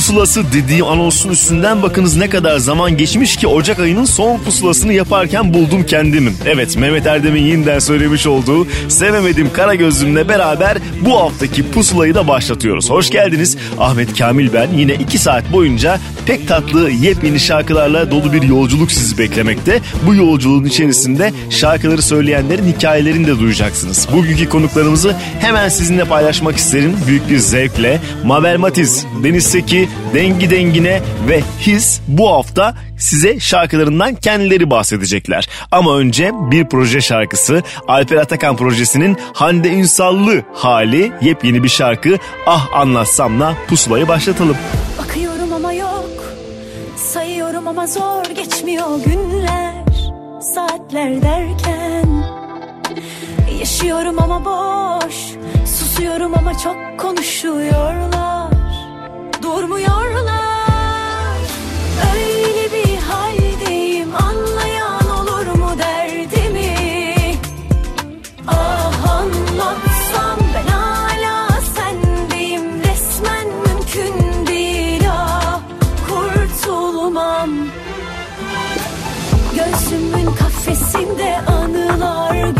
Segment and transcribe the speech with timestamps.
[0.00, 5.54] Pusulası dediğim anonsun üstünden bakınız ne kadar zaman geçmiş ki Ocak ayının son pusulasını yaparken
[5.54, 6.32] buldum kendimi.
[6.46, 12.90] Evet Mehmet Erdem'in yeniden söylemiş olduğu Sevemedim Kara Gözlüm'le beraber bu haftaki pusulayı da başlatıyoruz.
[12.90, 18.42] Hoş geldiniz Ahmet Kamil ben yine 2 saat boyunca pek tatlı yepyeni şarkılarla dolu bir
[18.42, 19.80] yolculuk sizi beklemekte.
[20.06, 24.08] Bu yolculuğun içerisinde şarkıları söyleyenlerin hikayelerini de duyacaksınız.
[24.12, 28.00] Bugünkü konuklarımızı hemen sizinle paylaşmak isterim büyük bir zevkle.
[28.24, 35.48] Mabel Matiz, Deniz Seki, Dengi Dengine ve His bu hafta size şarkılarından kendileri bahsedecekler.
[35.70, 42.68] Ama önce bir proje şarkısı Alper Atakan projesinin Hande Ünsallı hali yepyeni bir şarkı Ah
[42.74, 44.56] Anlatsam'la pusulayı başlatalım.
[44.98, 46.10] Bakıyorum ama yok
[46.96, 49.84] sayıyorum ama zor geçmiyor günler
[50.54, 52.24] saatler derken
[53.60, 55.14] Yaşıyorum ama boş
[55.66, 58.59] susuyorum ama çok konuşuyorlar
[59.42, 61.38] durmuyorlar.
[62.14, 66.76] Öyle bir haldeyim anlayan olur mu derdimi?
[68.46, 75.02] Ah anlatsam ben hala sendeyim resmen mümkün değil.
[75.10, 75.60] Ah
[76.08, 77.50] kurtulmam.
[79.56, 82.59] Gözümün kafesinde anılar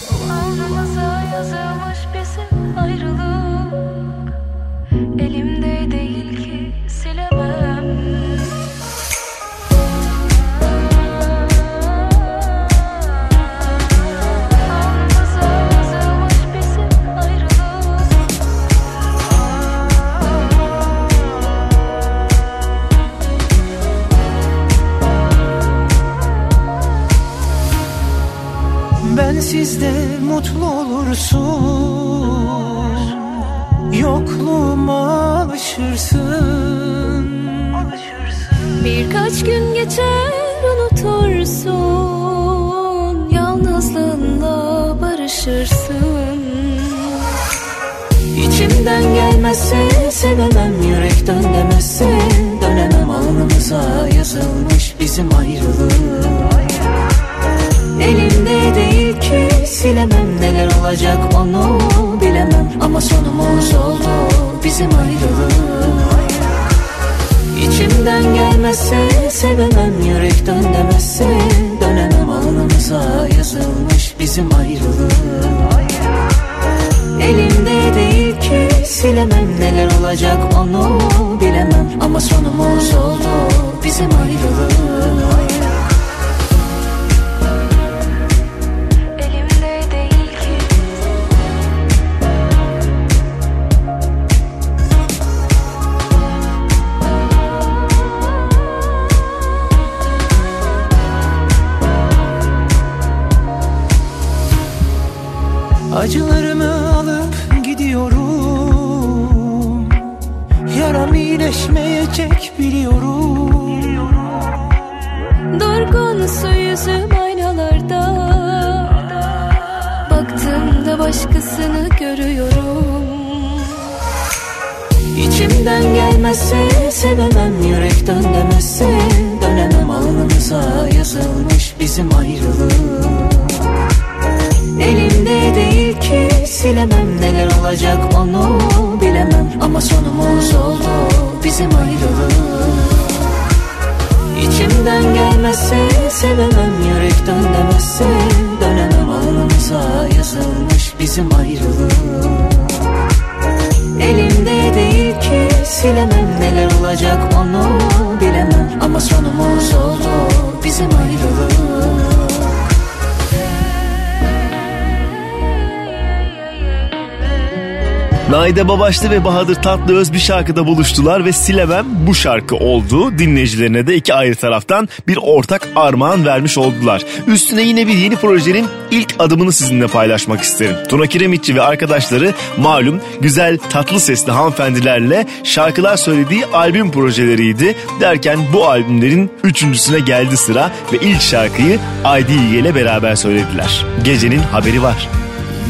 [168.91, 173.17] Babaşlı ve Bahadır Tatlıöz bir şarkıda buluştular ve Silemem bu şarkı oldu.
[173.17, 177.05] Dinleyicilerine de iki ayrı taraftan bir ortak armağan vermiş oldular.
[177.27, 180.75] Üstüne yine bir yeni projenin ilk adımını sizinle paylaşmak isterim.
[180.89, 187.75] Tuna Kiremitçi ve arkadaşları malum güzel tatlı sesli hanımefendilerle şarkılar söylediği albüm projeleriydi.
[187.99, 193.85] Derken bu albümlerin üçüncüsüne geldi sıra ve ilk şarkıyı Aydi ile beraber söylediler.
[194.03, 195.09] Gecenin haberi var.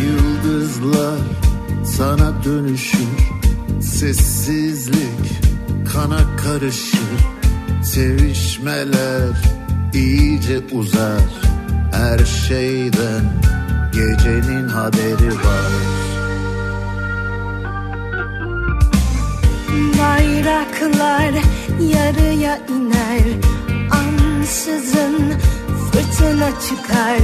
[0.04, 1.50] Yıldızlar
[2.01, 3.17] sana dönüşür
[3.81, 5.29] Sessizlik
[5.93, 7.20] kana karışır.
[7.84, 9.29] Sevişmeler
[9.93, 11.29] iyice uzar
[11.91, 13.24] Her şeyden
[13.93, 15.72] gecenin haberi var.
[20.00, 21.34] Bayraklar
[21.79, 23.27] yarıya iner
[23.91, 25.34] Ansızın
[25.91, 27.20] fırtına çıkar.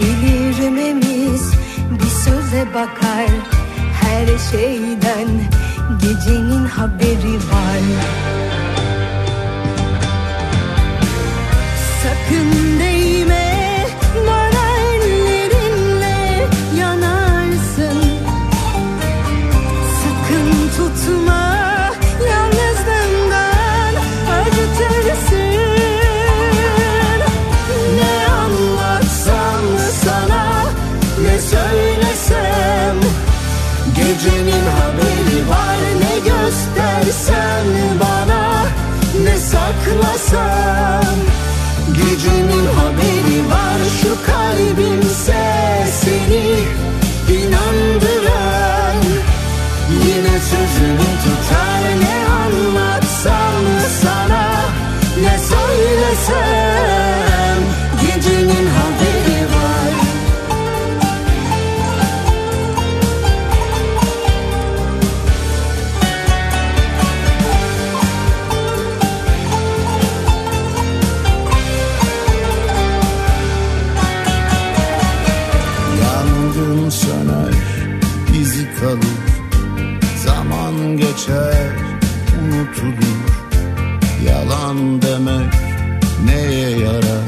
[0.00, 1.52] Delirmemiz
[1.90, 3.60] bir söze bakar
[4.10, 5.28] Her şeyden
[6.02, 7.80] gecenin haberi var.
[12.02, 12.69] Sakın
[39.70, 41.16] saklasan
[41.96, 45.44] Gecenin haberi var şu kalbimse
[46.00, 46.46] seni
[47.38, 48.96] inandıran.
[49.90, 53.64] Yine sözünü tutar ne anlatsam
[54.02, 54.48] sana
[55.22, 56.69] ne söylesem
[85.02, 85.54] demek
[86.24, 87.26] neye yarar?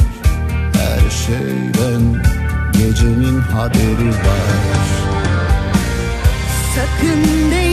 [0.75, 2.25] Her şeyden
[2.73, 4.49] gecenin haberi var.
[6.75, 7.72] Sakın değil.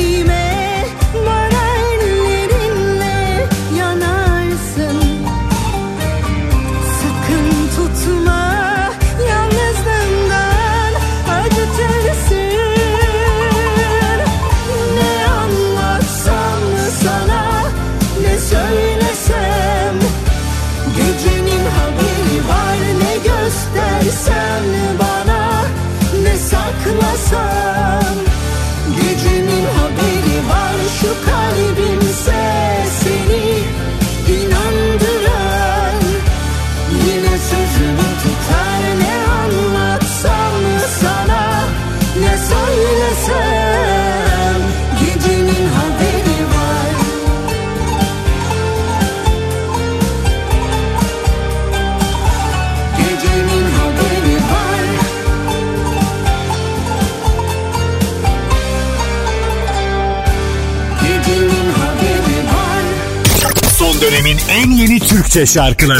[65.19, 65.99] Türkçe şarkıları.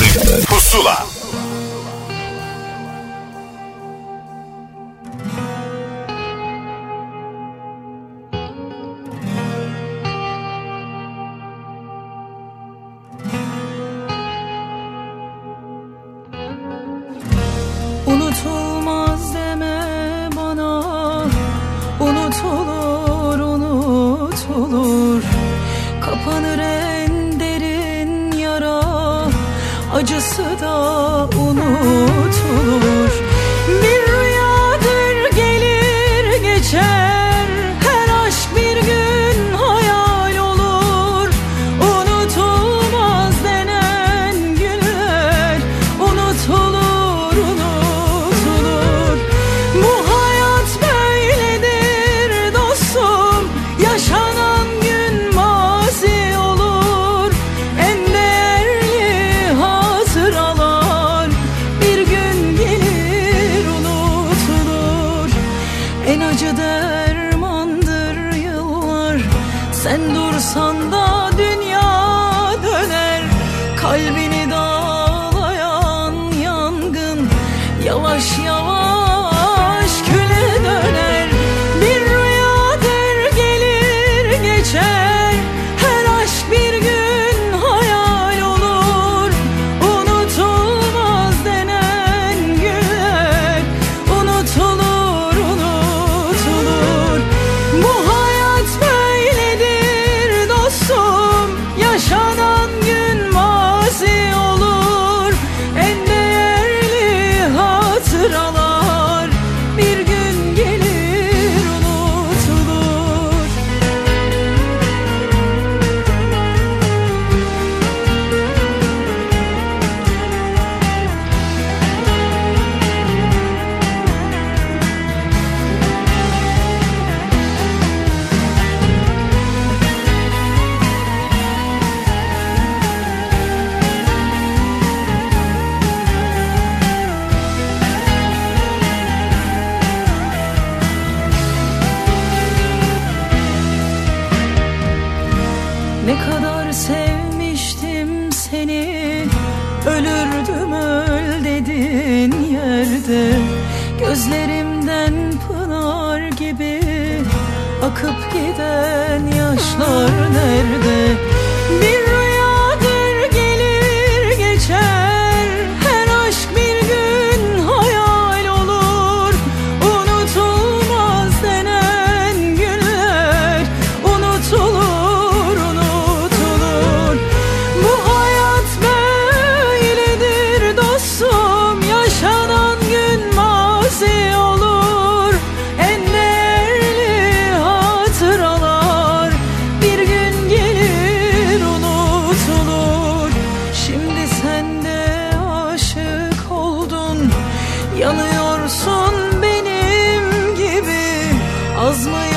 [201.90, 202.29] Yazmayı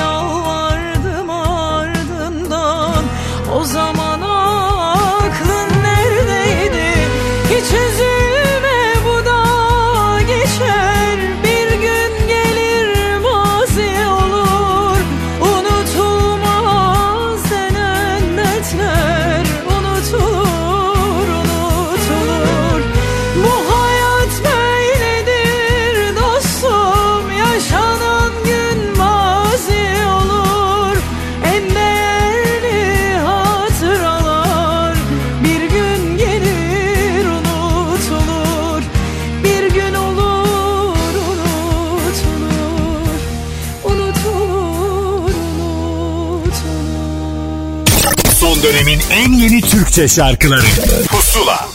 [49.14, 50.66] en yeni Türkçe şarkıları
[51.08, 51.68] Pusula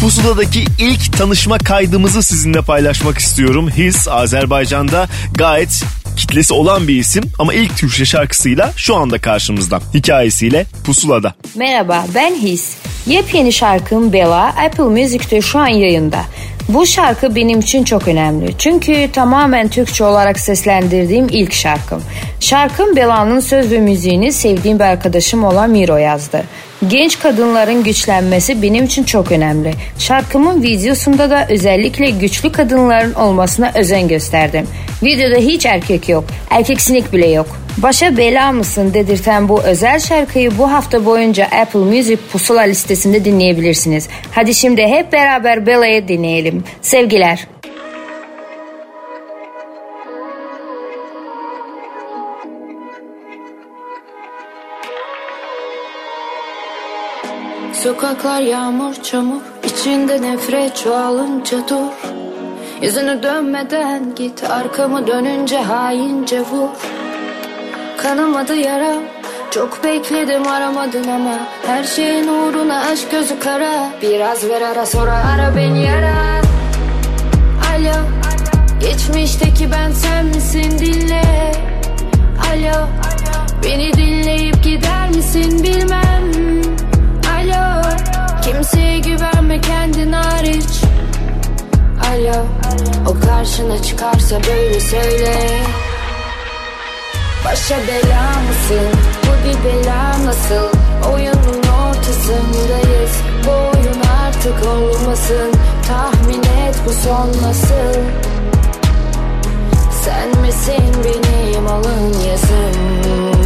[0.00, 3.70] Pusula'daki ilk tanışma kaydımızı sizinle paylaşmak istiyorum.
[3.70, 5.84] His Azerbaycan'da gayet
[6.16, 9.80] kitlesi olan bir isim ama ilk Türkçe şarkısıyla şu anda karşımızda.
[9.94, 11.34] Hikayesiyle Pusula'da.
[11.54, 12.70] Merhaba ben His.
[13.06, 16.24] Yepyeni şarkım Bella Apple Music'te şu an yayında.
[16.74, 18.54] Bu şarkı benim için çok önemli.
[18.58, 22.02] Çünkü tamamen Türkçe olarak seslendirdiğim ilk şarkım.
[22.40, 26.42] Şarkım Bella'nın söz ve müziğini sevdiğim bir arkadaşım olan Miro yazdı.
[26.88, 29.74] Genç kadınların güçlenmesi benim için çok önemli.
[29.98, 34.66] Şarkımın videosunda da özellikle güçlü kadınların olmasına özen gösterdim.
[35.02, 36.24] Videoda hiç erkek yok.
[36.50, 37.61] Erkek sinek bile yok.
[37.78, 44.08] Başa bela mısın dedirten bu özel şarkıyı bu hafta boyunca Apple Music Pusula listesinde dinleyebilirsiniz.
[44.32, 46.64] Hadi şimdi hep beraber Bella'yı dinleyelim.
[46.82, 47.46] Sevgiler.
[57.72, 62.12] Sokaklar yağmur çamur içinde nefret çoğalınca dur
[62.82, 66.68] Yüzünü dönmeden git arkamı dönünce haince vur
[68.02, 69.02] Kanamadı yaram
[69.50, 73.90] çok bekledim aramadın ama Her şeyin uğruna aşk gözü kara.
[74.02, 76.14] Biraz ver ara sonra ara beni yara.
[77.72, 77.94] Alo
[78.80, 81.52] Geçmişteki ben sen misin dinle.
[82.52, 82.86] Alo
[83.64, 86.32] Beni dinleyip gider misin bilmem.
[87.36, 87.82] Alo
[88.42, 90.82] Kimseye güvenme kendin hariç.
[92.10, 92.46] Alo
[93.08, 95.36] O karşına çıkarsa böyle söyle
[97.44, 99.00] Başa bela mısın?
[99.22, 100.78] Bu bir bela nasıl?
[101.12, 103.12] Oyunun ortasındayız
[103.46, 105.52] Bu oyun artık olmasın
[105.88, 108.00] Tahmin et bu son nasıl?
[110.04, 113.42] Sen misin benim alın yazım?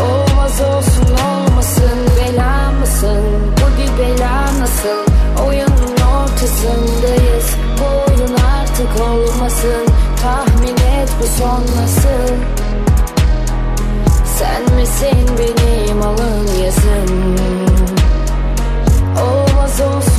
[0.00, 3.22] Olmaz olsun olmasın bela mısın?
[3.56, 5.12] Bu bir bela nasıl?
[5.46, 9.95] Oyunun ortasındayız Bu oyun artık olmasın
[11.20, 12.34] bu son nasıl?
[14.38, 17.36] Sen misin benim alın yazım?
[19.22, 20.15] Olmaz olsun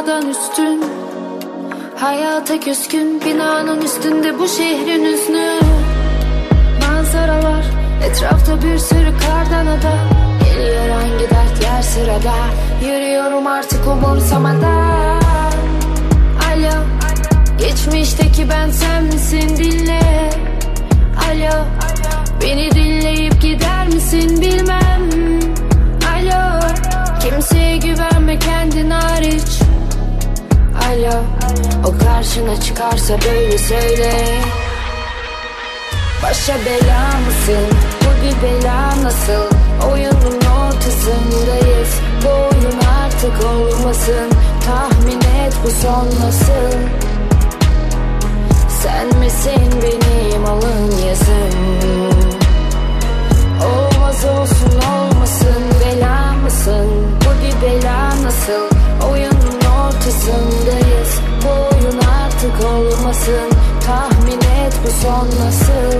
[0.00, 0.84] dağdan üstün.
[1.96, 5.60] Hayata küskün Binanın üstünde bu şehrin hüznü.
[6.88, 7.64] Manzaralar
[8.04, 9.98] Etrafta bir sürü kardan adam
[10.44, 12.34] Geliyor hangi dert yer sırada?
[12.84, 15.20] Yürüyorum artık umursamadan
[16.50, 16.84] Alo
[17.58, 20.30] Geçmişteki ben sen misin dinle.
[21.30, 21.64] Alo
[22.42, 25.10] Beni dinleyip gider misin bilmem.
[26.14, 26.60] Alo
[27.20, 29.69] Kimseye güvenme kendin hariç
[30.90, 31.22] Alo
[31.84, 34.12] O karşına çıkarsa böyle söyle
[36.22, 37.78] Başa bela mısın?
[38.00, 39.56] Bu bir bela nasıl?
[39.92, 44.30] Oyunun ortasındayız Bu oyun artık olmasın
[44.66, 46.78] Tahmin et bu son nasıl?
[48.82, 52.10] Sen misin benim alın yazım?
[53.64, 56.86] Olmaz olsun olmasın bela mısın?
[57.20, 58.79] Bu bir bela nasıl?
[60.00, 63.50] Ortasındayız Bu oyun artık olmasın
[63.86, 65.98] Tahmin et bu son nasıl?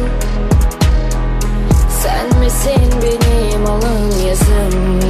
[2.03, 5.01] Sen misin benim alın yazım?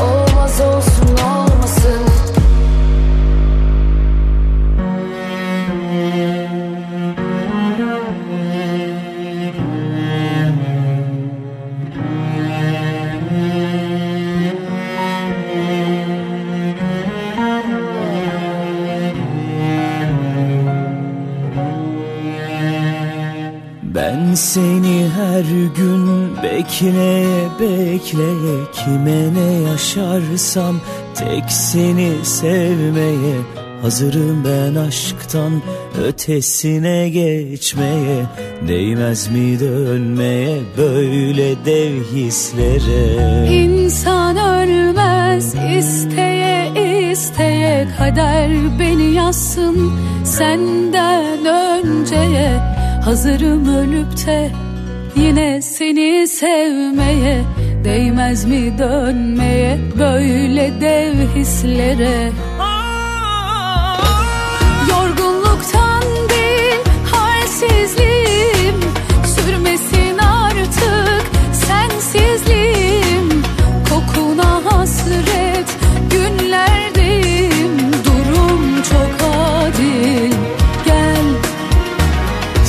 [0.00, 2.05] Olmaz olsun olmasın
[24.36, 25.44] seni her
[25.76, 30.76] gün bekleye bekleye kime ne yaşarsam
[31.14, 33.36] tek seni sevmeye
[33.82, 35.52] hazırım ben aşktan
[36.06, 38.26] ötesine geçmeye.
[38.68, 46.72] Değmez mi dönmeye böyle dev hislere İnsan ölmez isteye
[47.12, 49.92] isteye kader beni yazsın
[50.24, 52.75] senden önceye
[53.06, 54.50] hazırım ölüp de
[55.16, 57.44] yine seni sevmeye
[57.84, 62.32] Değmez mi dönmeye böyle dev hislere?
[64.90, 66.80] Yorgunluktan değil
[67.12, 68.15] halsizliğim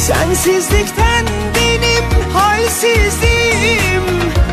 [0.08, 4.04] Sensizlikten benim halsizliğim.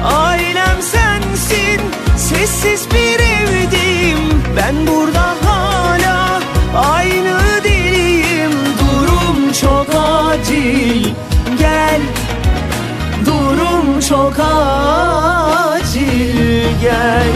[0.04, 1.80] Ailem sensin
[2.16, 4.18] Sessiz bir evdeyim
[4.56, 6.40] Ben burada hala
[6.76, 8.52] Aynı deliyim.
[8.78, 11.06] Durum çok acil.
[11.58, 12.00] Gel.
[13.26, 14.34] Durum çok
[15.58, 16.00] acil.
[16.82, 17.28] Gel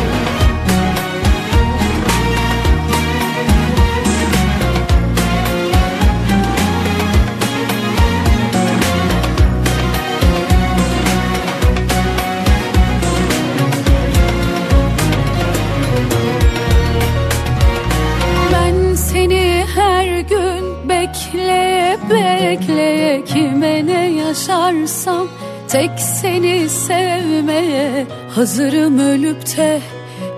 [25.68, 29.80] tek seni sevmeye Hazırım ölüp de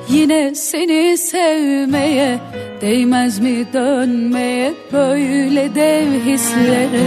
[0.09, 2.39] yine seni sevmeye.
[2.81, 7.07] Değmez mi dönmeye böyle dev hislere?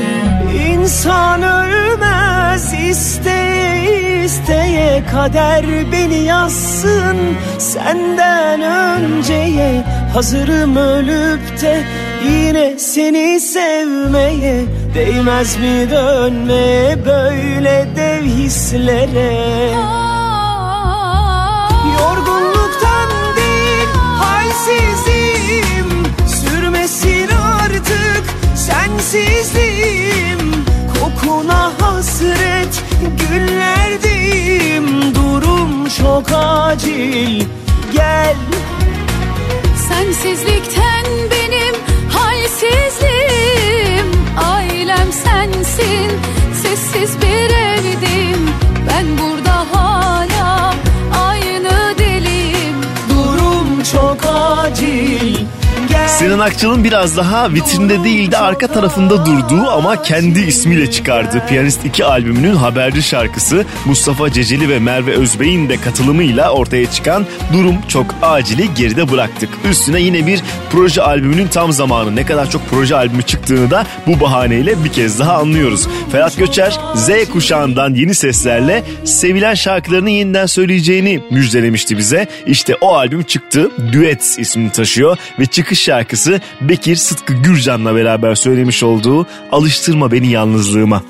[0.70, 7.18] İnsan ölmez isteye isteye kader beni yazsın.
[7.60, 9.84] Senden önceye
[10.14, 11.84] hazırım ölüp de
[12.30, 14.62] yine seni sevmeye
[14.94, 19.34] değmez mi dönmeye böyle dev hislere?
[22.00, 26.04] Yorgunluktan değil halsizim.
[26.28, 27.30] Sürmesin
[27.62, 28.24] artık
[28.56, 30.66] sensizliğim
[31.00, 32.84] Kokuna hasret
[33.30, 37.44] günlerdeyim Durum çok acil.
[37.94, 38.36] Gel.
[39.90, 41.76] Sensizlikten benim
[42.10, 43.83] halsizliğim
[44.94, 46.12] Ailem sensin.
[46.64, 48.50] Sessiz bir evdeyim
[48.90, 50.74] Ben burada hala
[51.28, 52.76] aynı deliyim
[53.10, 55.36] Durum çok acil
[56.08, 61.86] Sinan Akçıl'ın biraz daha vitrinde değil de arka tarafında durduğu ama kendi ismiyle çıkardığı Piyanist
[61.86, 68.16] 2 albümünün haberci şarkısı Mustafa Ceceli ve Merve Özbey'in de katılımıyla ortaya çıkan Durum Çok
[68.22, 69.50] Acil'i geride bıraktık.
[69.70, 74.20] Üstüne yine bir proje albümünün tam zamanı ne kadar çok proje albümü çıktığını da bu
[74.20, 75.88] bahaneyle bir kez daha anlıyoruz.
[76.12, 82.28] Ferhat Göçer Z kuşağından yeni seslerle sevilen şarkılarını yeniden söyleyeceğini müjdelemişti bize.
[82.46, 83.72] İşte o albüm çıktı.
[83.94, 91.04] Duets ismini taşıyor ve çıkış şarkısı Bekir Sıtkı Gürcan'la beraber söylemiş olduğu Alıştırma Beni Yalnızlığıma.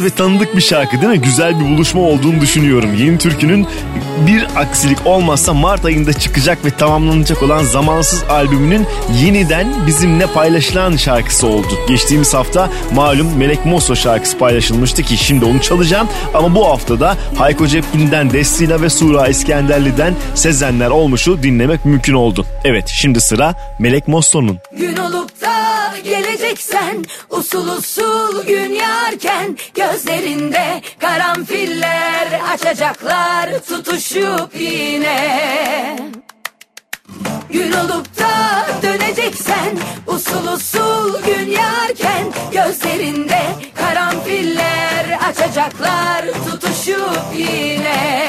[0.00, 1.20] Ve tanıdık bir şarkı değil mi?
[1.20, 2.94] Güzel bir buluşma olduğunu düşünüyorum.
[2.94, 3.66] Yeni türkünün
[4.26, 8.86] bir aksilik olmazsa Mart ayında çıkacak ve tamamlanacak olan Zamansız albümünün
[9.22, 11.78] yeniden bizimle paylaşılan şarkısı oldu.
[11.88, 16.08] Geçtiğimiz hafta malum Melek Mosso şarkısı paylaşılmıştı ki şimdi onu çalacağım.
[16.34, 22.46] Ama bu haftada Hayko Cepkin'den Destina ve Sura İskenderli'den Sezenler olmuşu dinlemek mümkün oldu.
[22.64, 24.58] Evet şimdi sıra Melek Mosso'nun.
[24.78, 25.33] Gün olup
[26.94, 35.96] giderken Usul usul gün yarken Gözlerinde karanfiller Açacaklar tutuşup yine.
[37.50, 43.42] Gün olup da döneceksen Usul usul gün yarken Gözlerinde
[43.74, 48.23] karanfiller Açacaklar tutuşup yine.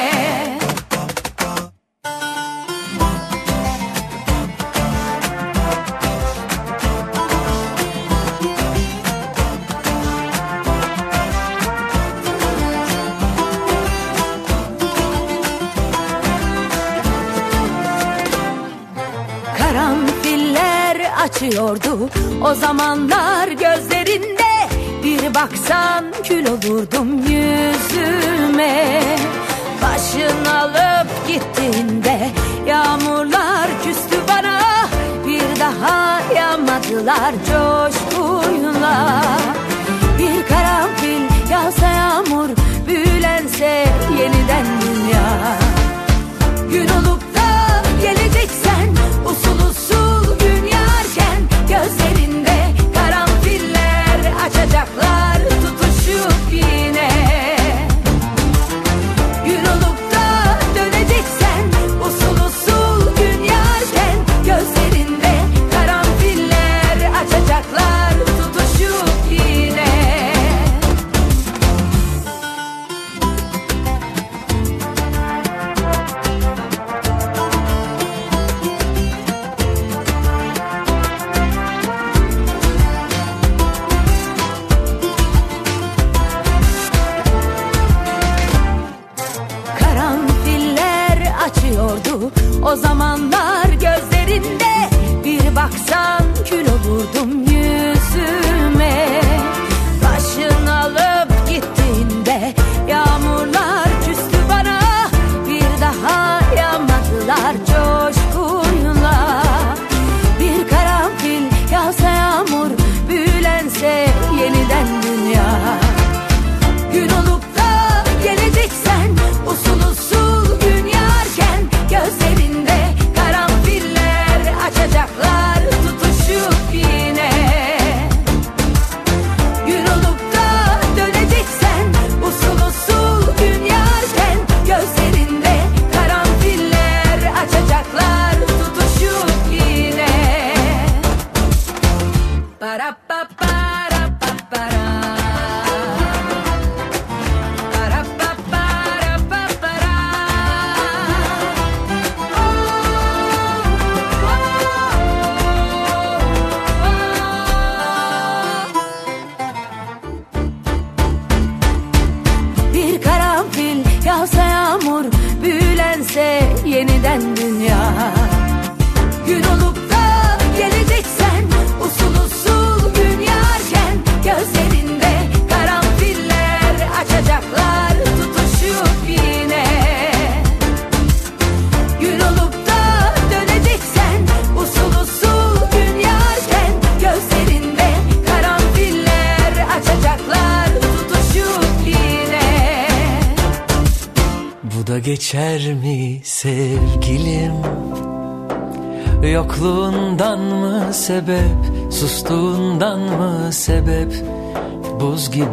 [37.05, 39.44] Duygular coşkuyla.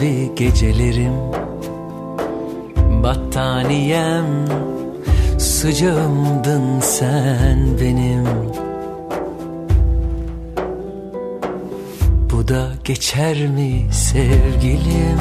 [0.02, 1.12] mavi gecelerim.
[3.02, 4.26] Battaniyem
[5.38, 8.24] sıcağımdın sen benim.
[12.30, 15.18] Bu da geçer mi sevgilim?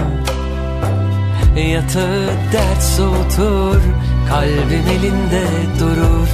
[1.71, 3.81] Yatağı dert soğutur
[4.29, 5.45] Kalbim elinde
[5.79, 6.27] durur.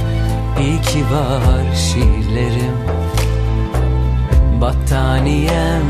[0.60, 2.78] İyi ki var şiirlerim.
[4.60, 5.84] Battaniyem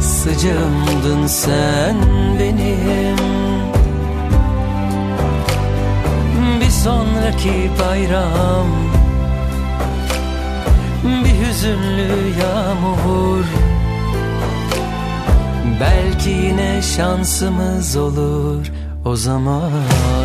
[0.00, 1.96] Sıcağımdın sen
[2.40, 3.16] benim.
[6.60, 8.66] Bir sonraki bayram.
[11.04, 13.44] Bir hüzünlü yağmur.
[15.80, 18.66] Belki yine şansımız olur
[19.04, 19.70] o zaman.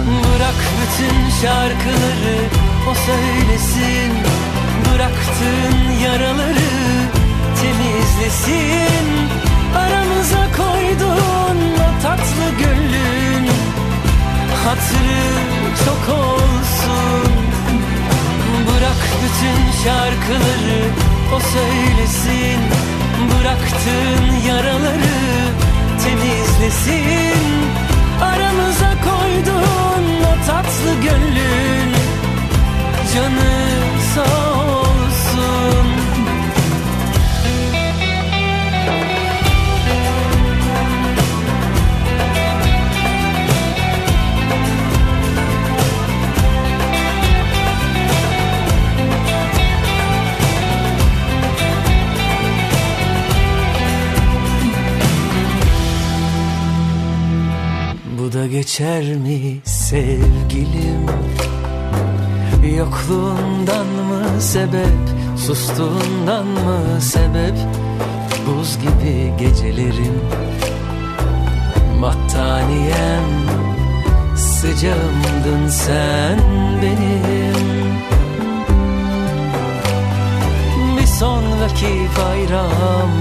[0.07, 2.37] Bırak bütün şarkıları
[2.91, 4.11] o söylesin.
[4.85, 6.71] Bıraktığın yaraları
[7.61, 9.40] temizlesin.
[9.75, 13.51] Aramıza koydun o tatlı gönlünü
[14.65, 15.21] Hatırı
[15.85, 17.31] çok olsun.
[18.67, 20.81] Bırak bütün şarkıları
[21.35, 22.59] o söylesin.
[23.31, 25.21] Bıraktığın yaraları
[26.03, 27.41] temizlesin.
[28.21, 32.01] Aramıza koydun o tatlı gönlünü
[33.13, 33.51] Canı
[34.15, 36.00] sağ olsun.
[58.33, 61.05] Da geçer mi sevgilim?
[62.77, 64.99] Yokluğundan mı sebep
[65.37, 67.53] Sustuğundan mı sebep?
[68.47, 70.21] Buz gibi gecelerim
[72.01, 73.23] Battaniyem.
[74.35, 76.39] Sıcağımdın sen
[76.81, 77.61] benim.
[80.97, 83.11] Bir sonraki bayram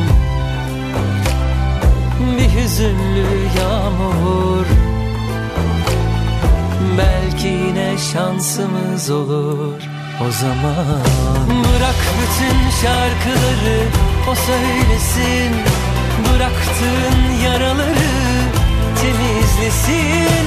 [2.39, 3.27] Bir hüzünlü
[3.59, 4.90] yağmur.
[6.99, 9.83] Belki yine şansımız olur
[10.29, 11.05] o zaman.
[11.49, 13.81] Bırak bütün şarkıları
[14.31, 15.53] o söylesin.
[16.25, 18.11] Bıraktığın yaraları
[19.01, 20.47] temizlesin.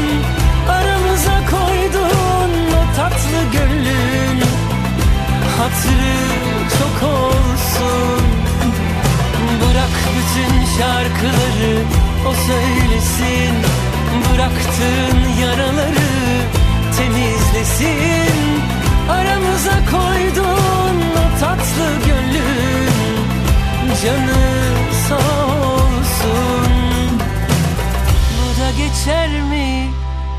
[0.70, 4.44] Aramıza koyduğun o tatlı gönlün
[5.58, 6.16] Hatırı
[6.78, 8.24] çok olsun.
[9.62, 11.84] Bırak bütün şarkıları
[12.30, 13.83] o söylesin
[14.22, 16.10] Bıraktığın yaraları
[16.98, 18.62] temizlesin.
[19.10, 22.94] Aramıza koyduğun o tatlı gönlün
[24.04, 24.44] Canı
[25.10, 26.68] sağ olsun.
[28.38, 29.90] Bu da geçer mi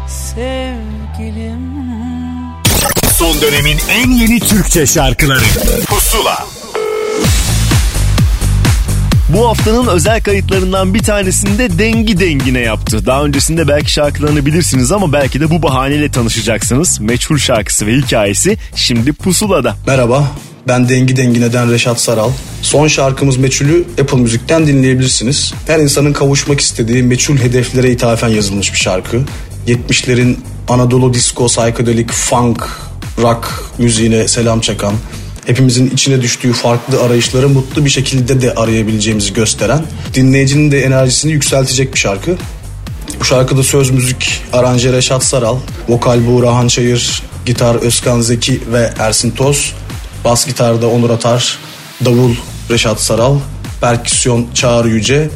[0.09, 1.85] sevgilim?
[3.13, 5.45] Son dönemin en yeni Türkçe şarkıları.
[5.87, 6.44] Pusula
[9.35, 13.07] Bu haftanın özel kayıtlarından bir tanesinde dengi dengine yaptı.
[13.07, 17.01] Daha öncesinde belki şarkılarını bilirsiniz ama belki de bu bahaneyle tanışacaksınız.
[17.01, 19.77] Meçhul şarkısı ve hikayesi şimdi pusulada.
[19.87, 20.33] Merhaba,
[20.69, 22.31] ben Dengi Dengine'den Reşat Saral.
[22.63, 25.55] Son şarkımız Meçhul'ü Apple Müzik'ten dinleyebilirsiniz.
[25.67, 29.21] Her insanın kavuşmak istediği meçhul hedeflere ithafen yazılmış bir şarkı.
[29.67, 30.37] 70'lerin
[30.69, 32.69] Anadolu disco, psychedelic, funk,
[33.19, 34.95] rock müziğine selam çakan,
[35.47, 39.85] hepimizin içine düştüğü farklı arayışları mutlu bir şekilde de arayabileceğimizi gösteren,
[40.15, 42.37] dinleyicinin de enerjisini yükseltecek bir şarkı.
[43.21, 45.57] Bu şarkıda söz müzik aranje Reşat Saral,
[45.89, 49.73] vokal Buğra Çayır, gitar Özkan Zeki ve Ersin Toz,
[50.25, 51.59] bas gitarda Onur Atar,
[52.05, 52.35] davul
[52.71, 53.39] Reşat Saral,
[53.81, 55.31] perküsyon Çağrı Yüce,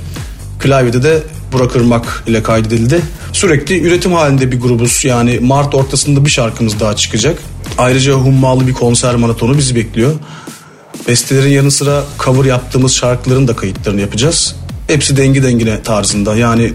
[0.58, 3.00] klavyede de Burak Irmak ile kaydedildi.
[3.32, 5.04] Sürekli üretim halinde bir grubuz.
[5.04, 7.38] Yani Mart ortasında bir şarkımız daha çıkacak.
[7.78, 10.14] Ayrıca hummalı bir konser maratonu bizi bekliyor.
[11.08, 14.56] Bestelerin yanı sıra cover yaptığımız şarkıların da kayıtlarını yapacağız.
[14.86, 16.36] Hepsi dengi dengine tarzında.
[16.36, 16.72] Yani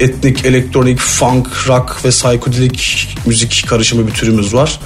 [0.00, 2.80] etnik, elektronik, funk, rock ve psychedelic
[3.26, 4.80] müzik karışımı bir türümüz var.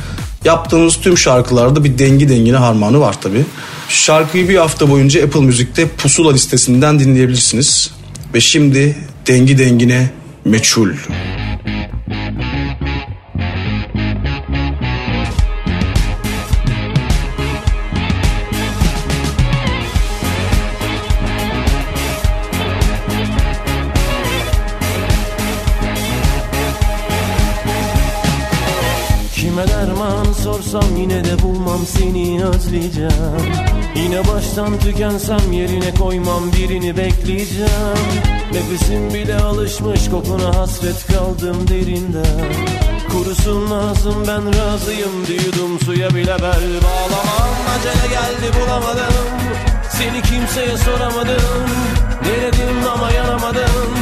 [0.45, 3.45] Yaptığımız tüm şarkılarda bir dengi dengine harmanı var tabi.
[3.89, 7.91] Şarkıyı bir hafta boyunca Apple Müzik'te pusula listesinden dinleyebilirsiniz.
[8.35, 10.11] Ve şimdi dengi dengine
[10.45, 10.91] meçhul.
[11.07, 11.91] Kime
[30.71, 33.11] sorsam yine de bulmam seni özleyeceğim.
[33.97, 37.71] Yine baştan tükensem yerine koymam birini bekleyeceğim.
[38.53, 42.53] Nefesim bile alışmış kokuna hasret kaldım derinden.
[43.13, 47.51] Kurusun lazım ben razıyım Düğdüm suya bile bel bağlamam.
[47.79, 49.15] Acele geldi bulamadım.
[49.91, 51.69] Seni kimseye soramadım.
[52.25, 53.95] Denedim ama yanamadım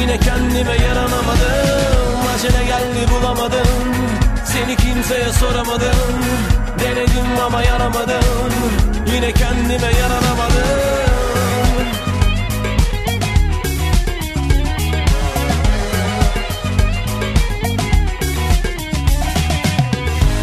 [0.00, 2.20] Yine kendime yaranamadım.
[2.34, 4.19] Acele geldi bulamadım
[4.60, 5.96] Seni kimseye soramadım.
[6.80, 8.52] Denedim ama yaramadım.
[9.14, 10.80] Yine kendime yaranamadım.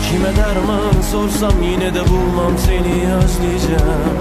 [0.10, 4.18] Kime derman sorsam yine de bulmam seni özleyeceğim.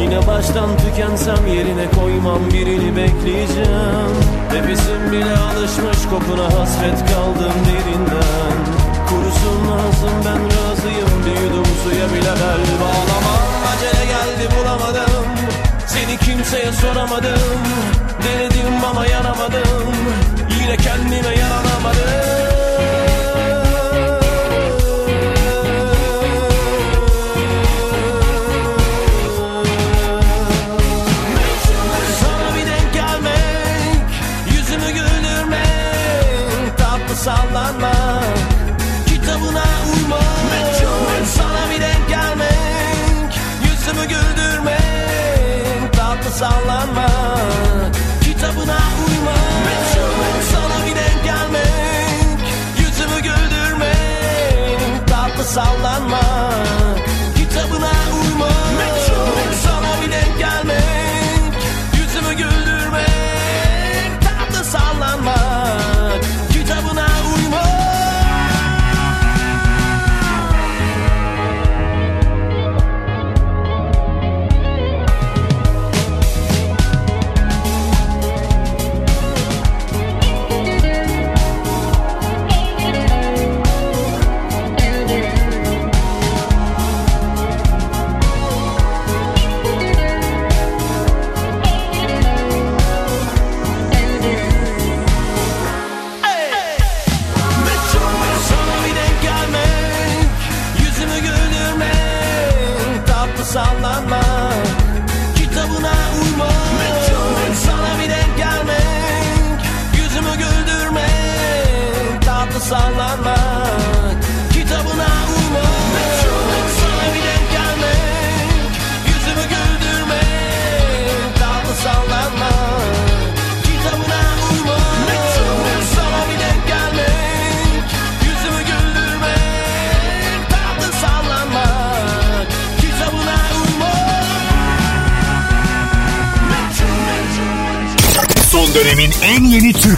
[0.00, 4.12] Yine baştan tükensem yerine koymam birini bekleyeceğim.
[4.52, 8.75] Nefesim bile alışmış kokuna hasret kaldım derinden
[9.68, 11.24] lazım ben razıyım.
[11.24, 13.42] Büyüdüm suya bile bel bağlamam.
[13.70, 15.26] Acele geldi bulamadım.
[15.86, 17.60] Seni kimseye soramadım.
[18.24, 19.94] Denedim ama yanamadım
[20.60, 22.55] Yine kendime yaranamadım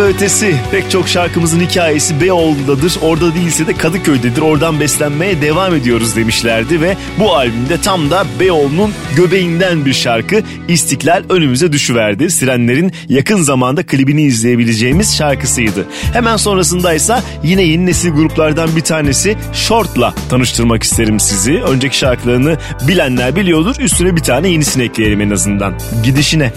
[0.00, 0.56] ve ötesi.
[0.70, 2.96] Pek çok şarkımızın hikayesi Beyoğlu'dadır.
[3.02, 4.42] Orada değilse de Kadıköy'dedir.
[4.42, 11.24] Oradan beslenmeye devam ediyoruz demişlerdi ve bu albümde tam da Beyoğlu'nun göbeğinden bir şarkı İstiklal
[11.28, 12.30] önümüze düşüverdi.
[12.30, 15.86] Sirenlerin yakın zamanda klibini izleyebileceğimiz şarkısıydı.
[16.12, 21.52] Hemen sonrasında ise yine yeni nesil gruplardan bir tanesi Short'la tanıştırmak isterim sizi.
[21.52, 23.76] Önceki şarkılarını bilenler biliyordur.
[23.80, 25.74] Üstüne bir tane yenisini ekleyelim en azından.
[26.04, 26.52] Gidişine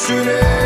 [0.00, 0.59] düşünür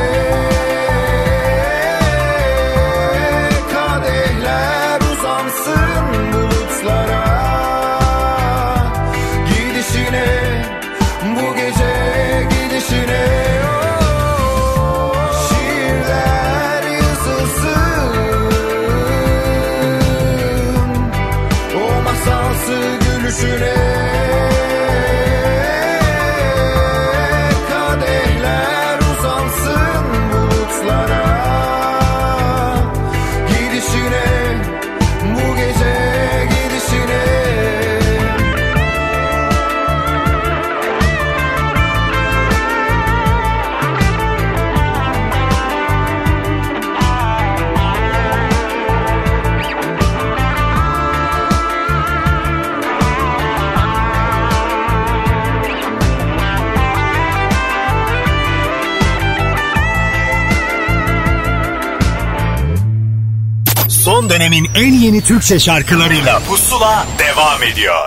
[64.74, 68.03] en yeni Türkçe şarkılarıyla Pusula devam ediyor.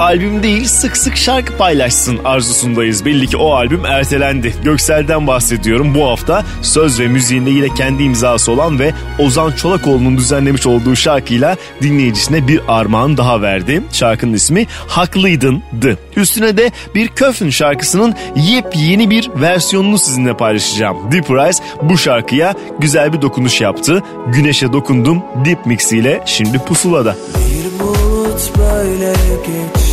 [0.00, 3.04] Albüm değil sık sık şarkı paylaşsın arzusundayız.
[3.04, 4.54] Belli ki o albüm ertelendi.
[4.64, 5.94] Göksel'den bahsediyorum.
[5.94, 11.56] Bu hafta söz ve müziğinde yine kendi imzası olan ve Ozan Çolakoğlu'nun düzenlemiş olduğu şarkıyla
[11.82, 13.82] dinleyicisine bir armağan daha verdi.
[13.92, 15.98] Şarkının ismi Haklıydın'dı.
[16.16, 21.12] Üstüne de bir Köfün şarkısının yepyeni bir versiyonunu sizinle paylaşacağım.
[21.12, 24.02] Deep Rise bu şarkıya güzel bir dokunuş yaptı.
[24.26, 27.16] Güneşe dokundum Deep Mix ile şimdi pusulada.
[27.36, 29.89] Bir bulut böyle geçti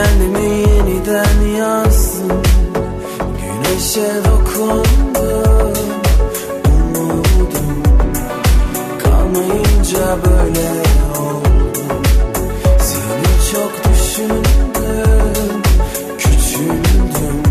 [0.00, 2.42] Kendi kendime yeniden yazdım.
[3.40, 5.78] Güneşe dokundum
[6.64, 7.82] Umudum
[9.02, 10.68] kalmayınca böyle
[11.18, 12.02] oldum.
[12.78, 15.62] Seni çok düşündüm
[16.18, 17.42] Küçüldüm.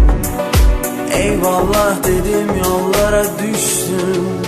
[1.13, 4.38] Eyvallah dedim yollara düştüm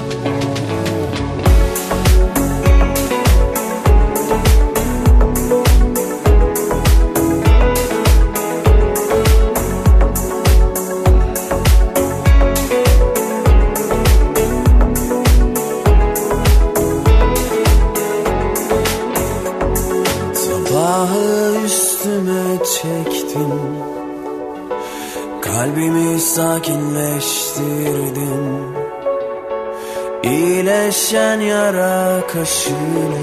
[31.12, 33.14] İyileşen yara kaşınır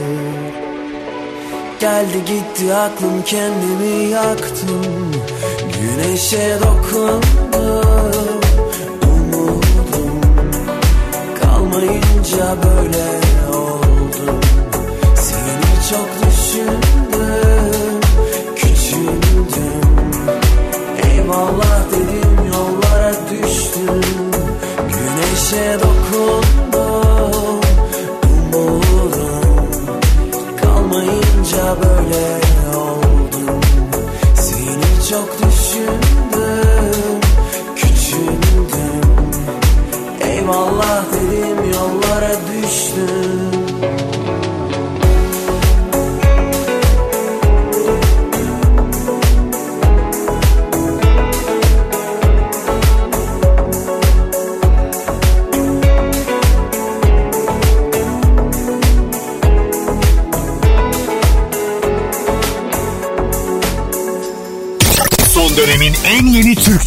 [1.80, 5.12] Geldi gitti aklım kendimi yaktım.
[5.80, 8.41] Güneşe dokundum
[9.03, 10.20] Umudum.
[11.43, 13.20] Kalmayınca böyle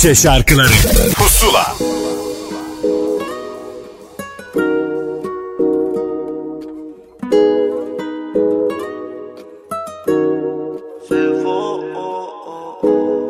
[0.02, 0.68] Türkçe şarkıları.
[1.16, 1.76] Pusula.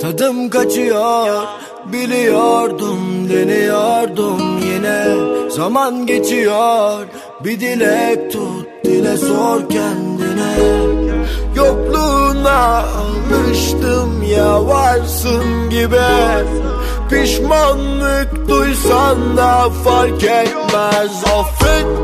[0.02, 1.44] Tadım kaçıyor
[1.86, 5.06] biliyordum deniyordum yine.
[5.50, 7.08] Zaman geçiyor
[7.44, 8.41] bir dilek tut
[17.22, 21.24] Pişmanlık duysan da fark etmez.
[21.38, 22.01] Affettim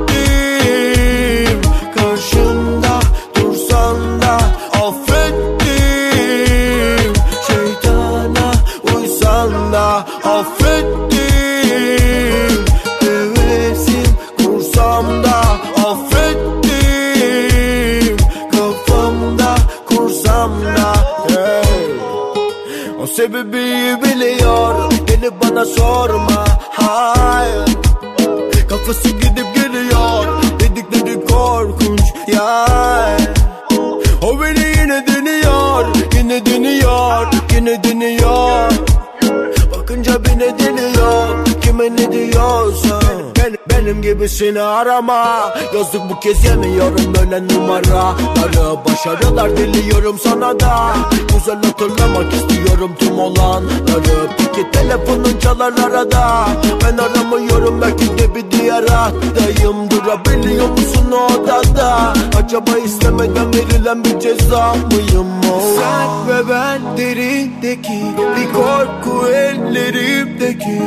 [44.38, 45.53] Gibisini arama.
[45.75, 50.93] Yazık bu kez yemiyorum böyle numaraları Başarılar diliyorum sana da.
[51.33, 56.47] Güzel hatırlamak istiyorum tüm olanları Peki telefonun çalar arada.
[56.83, 62.13] Ben aramıyorum belki de bir diğer hattayım Durabiliyor musun o odada?
[62.43, 65.27] Acaba istemeden verilen bir ceza mıyım?
[65.53, 68.01] O Sen ve ben derindeki
[68.38, 70.81] bir korku ellerimdeki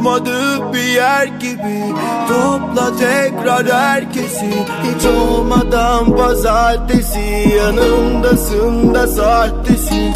[0.00, 1.94] Unutmadığı bir yer gibi.
[2.28, 4.50] Topla tekrar herkesi.
[4.82, 7.54] Hiç olmadan pazartesi.
[7.56, 10.14] Yanımdasın da sahtesin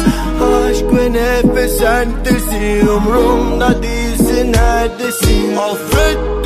[0.69, 5.57] Aşk ve nefes sentesin Umrumda değilsin neredesin?
[5.57, 6.45] Affettim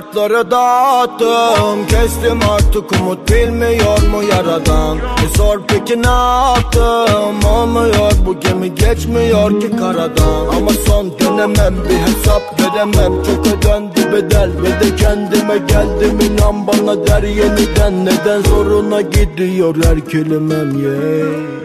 [0.00, 1.86] kartları dağıttım.
[1.86, 4.98] Kestim artık umut bilmiyor mu yaradan?
[4.98, 7.50] Bir sor peki ne yaptım?
[7.50, 10.46] Olmuyor bu gemi geçmiyor ki karadan.
[10.56, 13.22] Ama son dönemem bir hesap veremem.
[13.22, 16.18] Çok ödendi bedel ve de kendime geldim.
[16.20, 21.60] İnan bana der yeniden Neden zoruna gidiyor her kelimem yeah.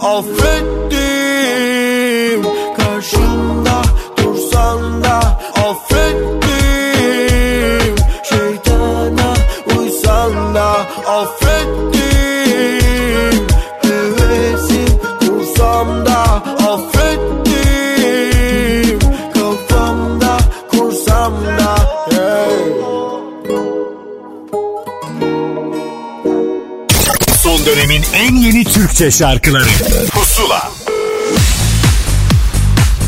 [0.00, 1.02] Affettim
[2.76, 3.82] karşımda
[4.16, 6.31] dursan da Affettim
[28.14, 29.68] en yeni Türkçe şarkıları
[30.10, 30.70] Pusula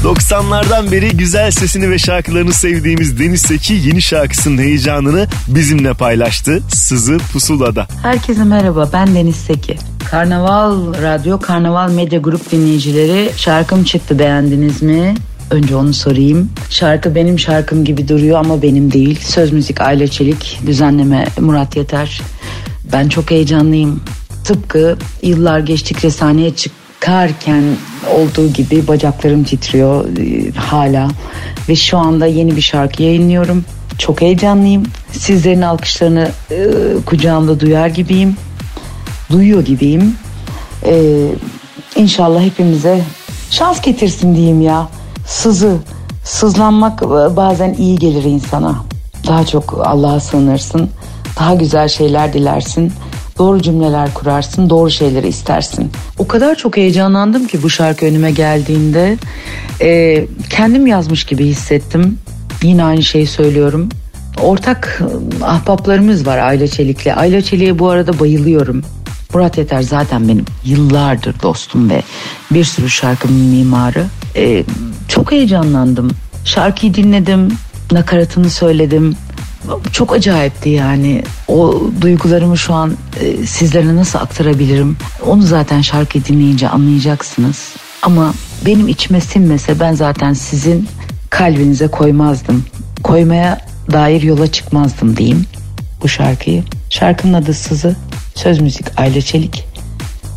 [0.04, 6.62] 90'lardan beri güzel sesini ve şarkılarını sevdiğimiz Deniz Seki yeni şarkısının heyecanını bizimle paylaştı.
[6.68, 7.86] Sızı Pusula'da.
[8.02, 9.76] Herkese merhaba ben Deniz Seki.
[10.10, 15.14] Karnaval Radyo, Karnaval Medya Grup dinleyicileri şarkım çıktı beğendiniz mi?
[15.50, 16.50] Önce onu sorayım.
[16.70, 19.20] Şarkı benim şarkım gibi duruyor ama benim değil.
[19.22, 22.20] Söz müzik Aile Çelik, düzenleme Murat Yeter.
[22.92, 24.00] Ben çok heyecanlıyım.
[24.44, 27.62] Tıpkı yıllar geçtikçe sahneye çıkarken
[28.14, 31.08] olduğu gibi bacaklarım titriyor e, hala.
[31.68, 33.64] Ve şu anda yeni bir şarkı yayınlıyorum.
[33.98, 34.82] Çok heyecanlıyım.
[35.12, 36.66] Sizlerin alkışlarını e,
[37.06, 38.36] kucağımda duyar gibiyim.
[39.30, 40.16] Duyuyor gibiyim.
[40.86, 41.26] E,
[41.96, 43.00] inşallah hepimize
[43.50, 44.88] şans getirsin diyeyim ya.
[45.26, 45.76] Sızı,
[46.24, 48.74] sızlanmak e, bazen iyi gelir insana.
[49.26, 50.90] Daha çok Allah'a sığınırsın.
[51.38, 52.92] Daha güzel şeyler dilersin.
[53.38, 55.90] Doğru cümleler kurarsın, doğru şeyleri istersin.
[56.18, 59.16] O kadar çok heyecanlandım ki bu şarkı önüme geldiğinde.
[59.80, 62.18] e, kendim yazmış gibi hissettim.
[62.62, 63.88] Yine aynı şeyi söylüyorum.
[64.42, 65.02] Ortak
[65.40, 67.16] e, ahbaplarımız var Ayla Çelik'le.
[67.16, 68.82] Ayla Çelik'e bu arada bayılıyorum.
[69.34, 72.02] Murat Yeter zaten benim yıllardır dostum ve
[72.50, 74.04] bir sürü şarkımın mimarı.
[74.36, 74.64] E,
[75.08, 76.10] çok heyecanlandım.
[76.44, 77.48] Şarkıyı dinledim,
[77.92, 79.16] nakaratını söyledim.
[79.92, 81.22] Çok acayipti yani.
[81.48, 84.96] O duygularımı şu an e, sizlere nasıl aktarabilirim?
[85.26, 87.74] Onu zaten şarkıyı dinleyince anlayacaksınız.
[88.02, 88.34] Ama
[88.66, 90.88] benim içime sinmese ben zaten sizin
[91.30, 92.64] kalbinize koymazdım.
[93.02, 93.60] Koymaya
[93.92, 95.46] dair yola çıkmazdım diyeyim
[96.02, 96.64] bu şarkıyı.
[96.90, 97.96] Şarkının adı Sızı,
[98.34, 99.64] söz müzik Ayla Çelik,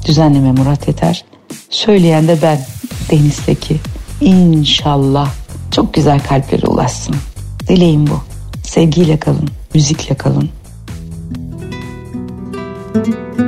[0.05, 1.25] düzenleme Murat Yeter,
[1.69, 2.65] söyleyen de ben
[3.11, 3.79] Deniz Seki.
[4.21, 5.29] İnşallah
[5.71, 7.15] çok güzel kalplere ulaşsın.
[7.67, 8.26] Dileğim bu.
[8.67, 10.49] Sevgiyle kalın, müzikle kalın.
[12.93, 13.46] Soluğu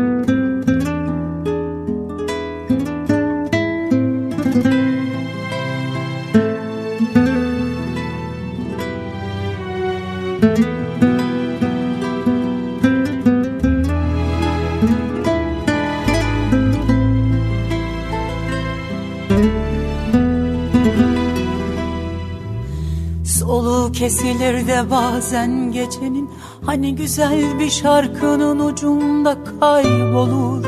[24.09, 26.29] kesilir de bazen gecenin.
[26.65, 30.65] Hani güzel bir şarkının ucunda kaybolur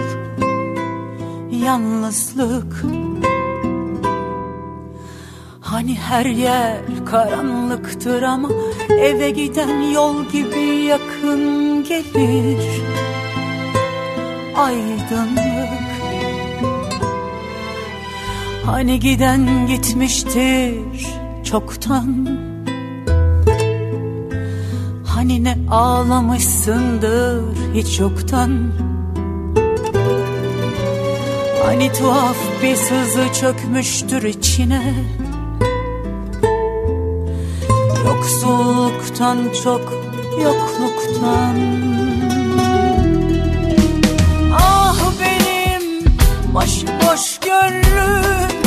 [1.51, 2.83] Yalnızlık.
[5.61, 8.49] Hani her yer karanlıktır ama
[8.89, 12.81] Eve giden yol gibi yakın gelir.
[14.55, 15.81] Aydınlık.
[18.65, 21.07] Hani giden gitmiştir
[21.43, 22.51] çoktan
[25.32, 28.71] Hani ne ağlamışsındır hiç yoktan.
[31.65, 34.93] Hani tuhaf bir sızı çökmüştür içine.
[38.05, 39.93] Yoksulluktan çok
[40.43, 41.55] yokluktan.
[44.53, 46.05] Ah benim
[46.53, 48.61] başıboş gönlüm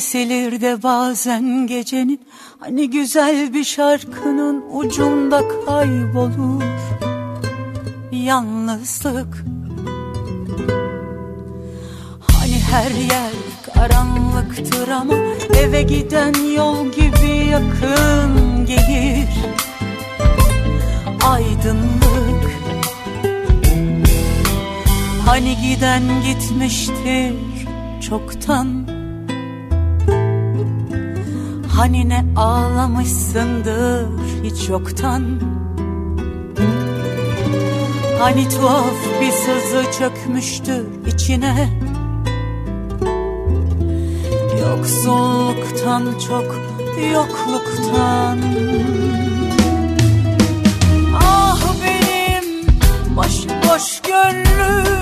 [0.00, 2.20] kesilir de bazen gecenin.
[2.60, 6.62] Hani güzel bir şarkının ucunda kaybolur.
[8.12, 9.44] Yalnızlık.
[12.20, 13.32] Hani her yer
[13.74, 15.14] karanlıktır ama
[15.58, 19.28] Eve giden yol gibi yakın gelir.
[21.24, 22.50] Aydınlık.
[25.26, 27.34] Hani giden gitmiştir
[28.08, 28.79] çoktan.
[31.80, 34.06] Hani ne ağlamışsındır
[34.42, 35.40] hiç yoktan.
[38.18, 41.68] Hani tuhaf bir sızı çökmüştür içine.
[44.60, 46.60] Yoksulluktan çok
[47.12, 48.38] yokluktan.
[51.14, 52.66] Ah benim
[53.16, 54.99] başıboş gönlüm.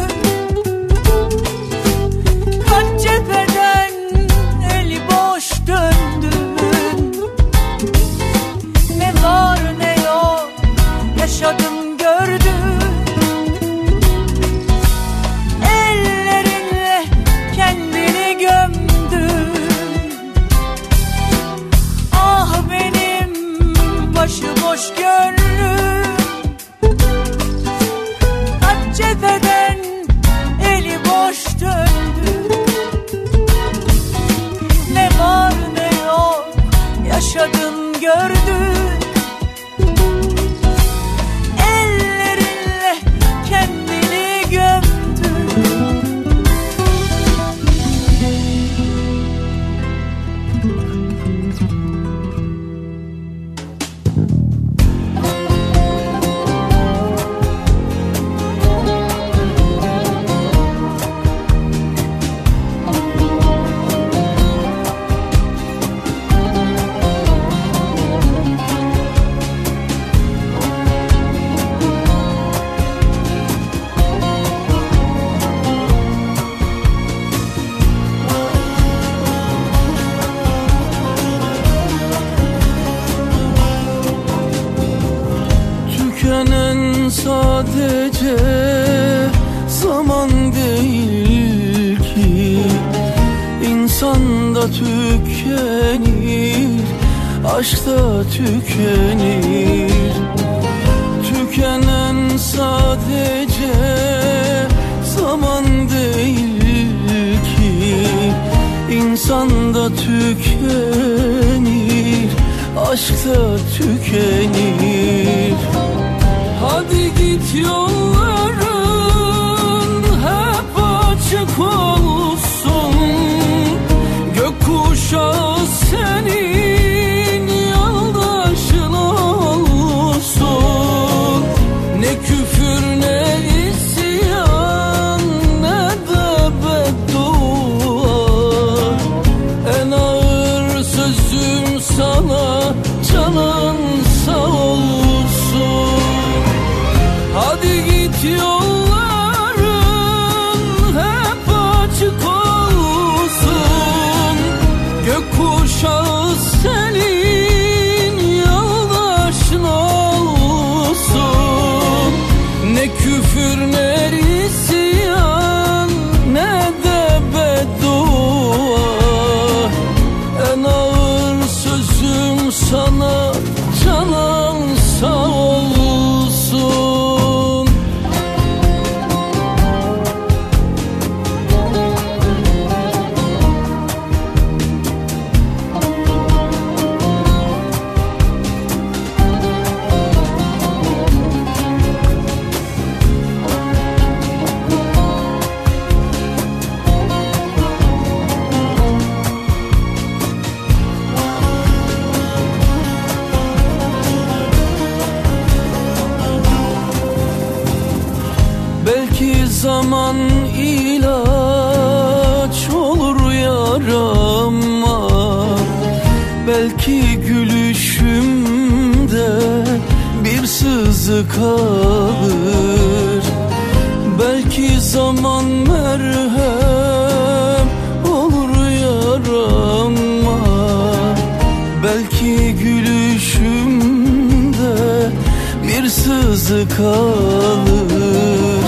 [236.49, 238.65] yazı kalır.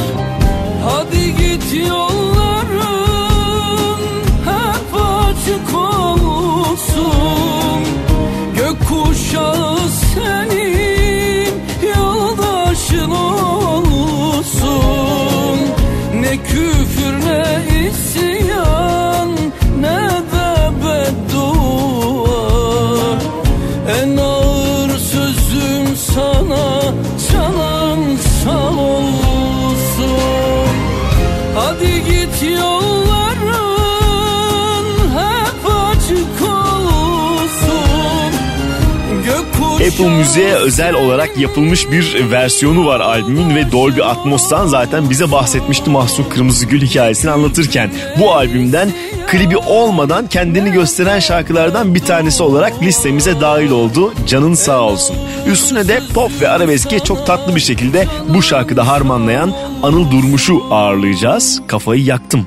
[0.85, 3.11] Hadi git yolların
[4.44, 7.85] hep açık olsun.
[8.57, 9.78] Gökkuşağı
[10.15, 11.55] senin
[11.97, 14.81] yoldaşın olsun.
[16.20, 17.00] Ne küfür
[40.01, 45.91] Hatta o özel olarak yapılmış bir versiyonu var albümün ve Dolby Atmos'tan zaten bize bahsetmişti
[45.91, 47.91] Mahsun Kırmızı Gül hikayesini anlatırken.
[48.21, 48.93] Bu albümden
[49.27, 54.15] klibi olmadan kendini gösteren şarkılardan bir tanesi olarak listemize dahil oldu.
[54.27, 55.17] Canın sağ olsun.
[55.47, 59.53] Üstüne de pop ve arabeski çok tatlı bir şekilde bu şarkıda harmanlayan
[59.83, 61.63] Anıl Durmuş'u ağırlayacağız.
[61.67, 62.47] Kafayı yaktım.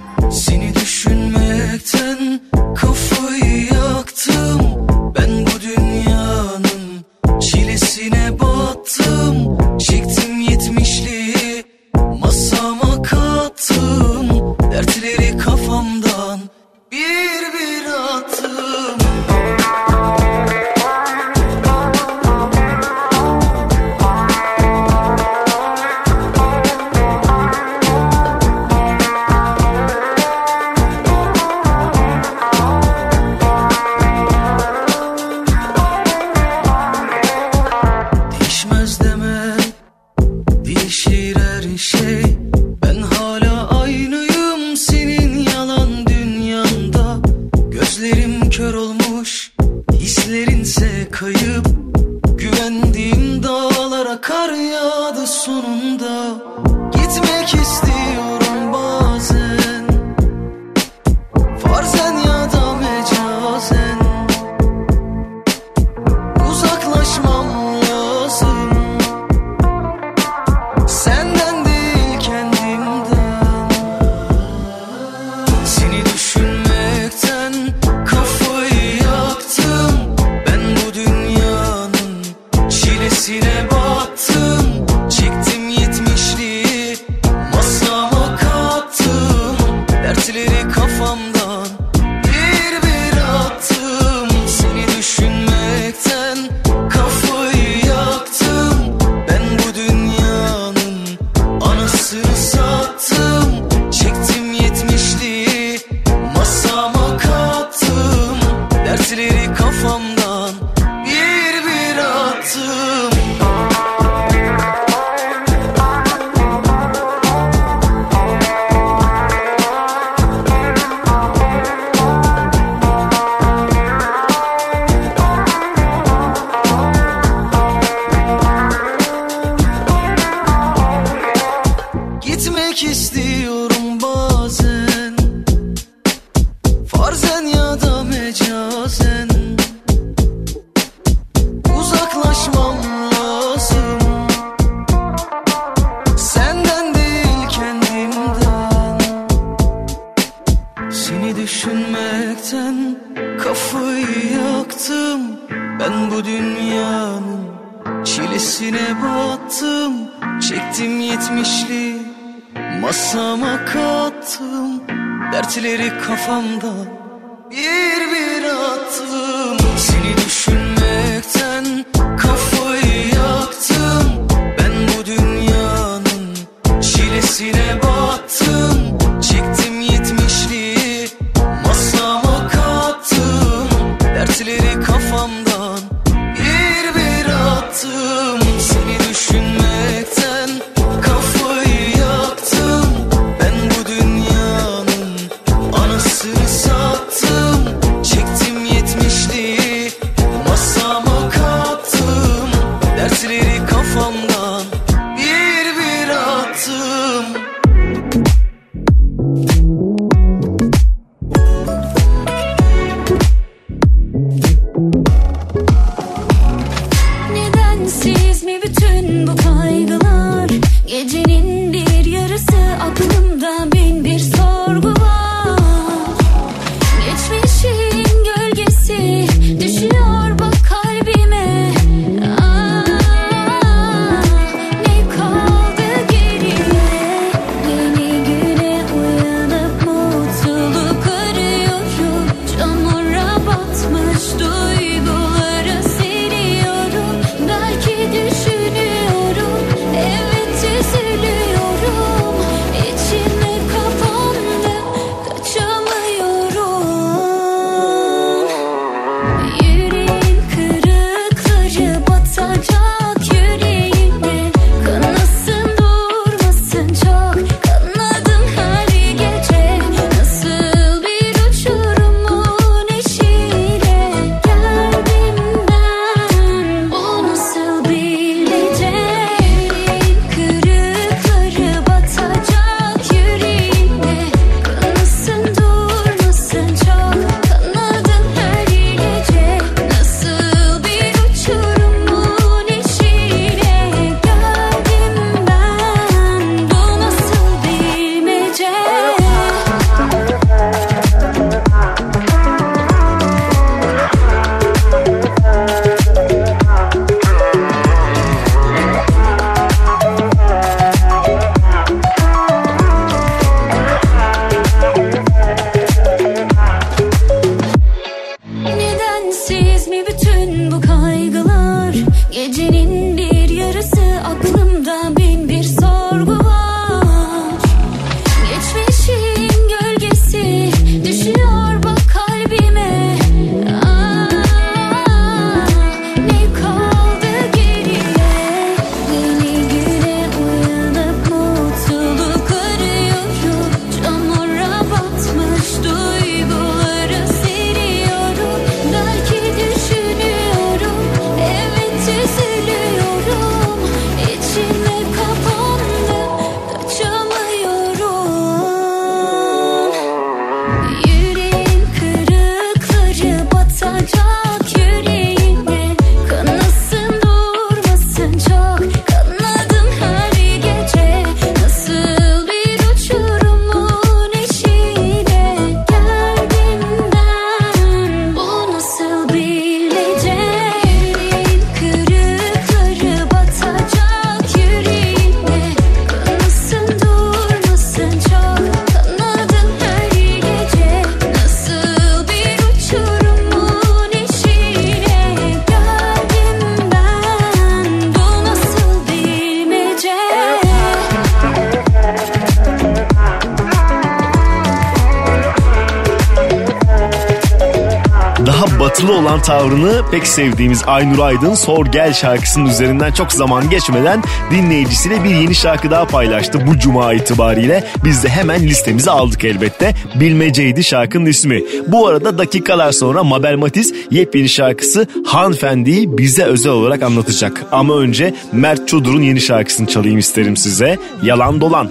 [410.13, 415.91] Pek sevdiğimiz Aynur Aydın Sor Gel şarkısının üzerinden çok zaman geçmeden dinleyicisiyle bir yeni şarkı
[415.91, 417.83] daha paylaştı bu cuma itibariyle.
[418.05, 419.93] Biz de hemen listemize aldık elbette.
[420.15, 421.61] Bilmeceydi şarkının ismi.
[421.87, 427.65] Bu arada dakikalar sonra Mabel Matiz yepyeni şarkısı Hanfendi'yi bize özel olarak anlatacak.
[427.71, 430.97] Ama önce Mert Çudur'un yeni şarkısını çalayım isterim size.
[431.23, 431.89] Yalan Dolan.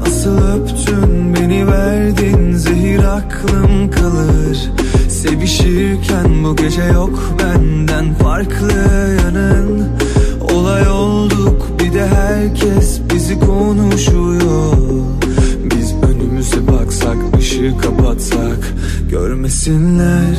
[0.00, 4.71] Nasıl öptün beni verdin zehir aklım kalır
[5.22, 8.72] Sevişirken bu gece yok benden farklı
[9.24, 9.88] yanın.
[10.40, 14.76] Olay olduk bir de herkes bizi konuşuyor.
[15.64, 18.74] Biz önümüze baksak ışığı kapatsak
[19.10, 20.36] Görmesinler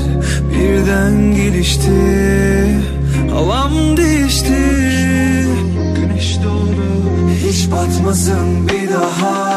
[0.54, 1.92] birden gelişti.
[3.32, 4.58] Havam değişti
[5.96, 6.84] Güneş doğdu
[7.48, 9.53] hiç batmasın bir daha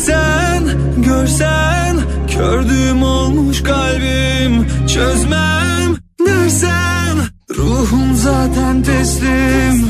[0.00, 0.64] Gelsen
[0.96, 1.96] görsen
[2.30, 5.96] Kördüğüm olmuş kalbim Çözmem
[6.26, 7.16] dersen
[7.56, 9.88] Ruhum zaten teslim.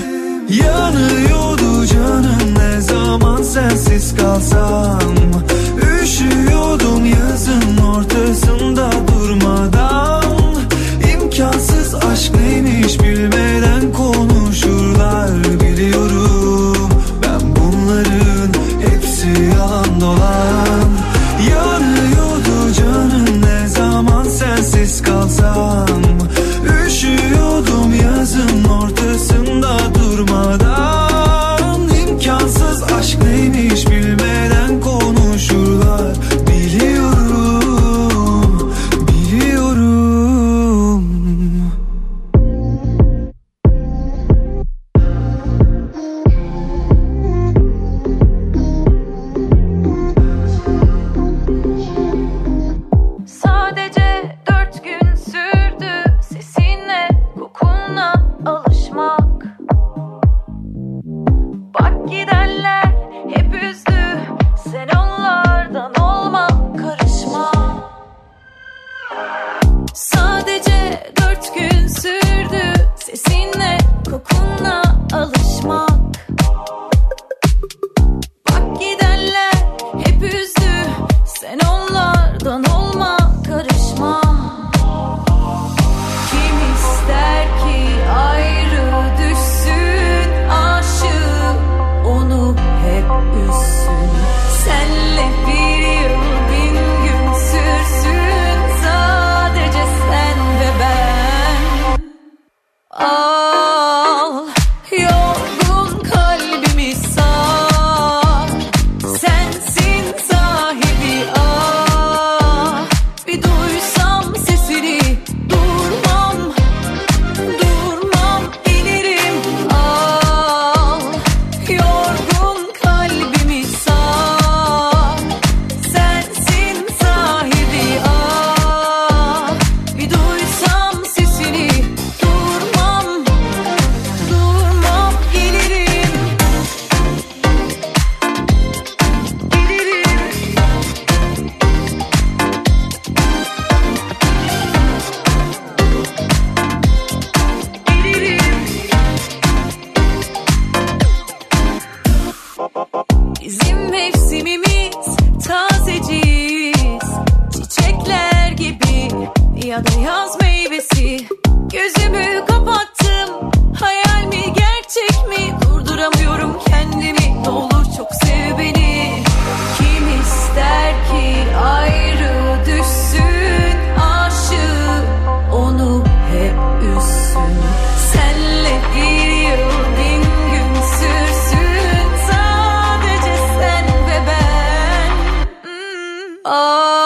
[0.65, 5.01] Yanıyordu canım ne zaman sensiz kalsam.
[6.03, 6.50] Üşüyordum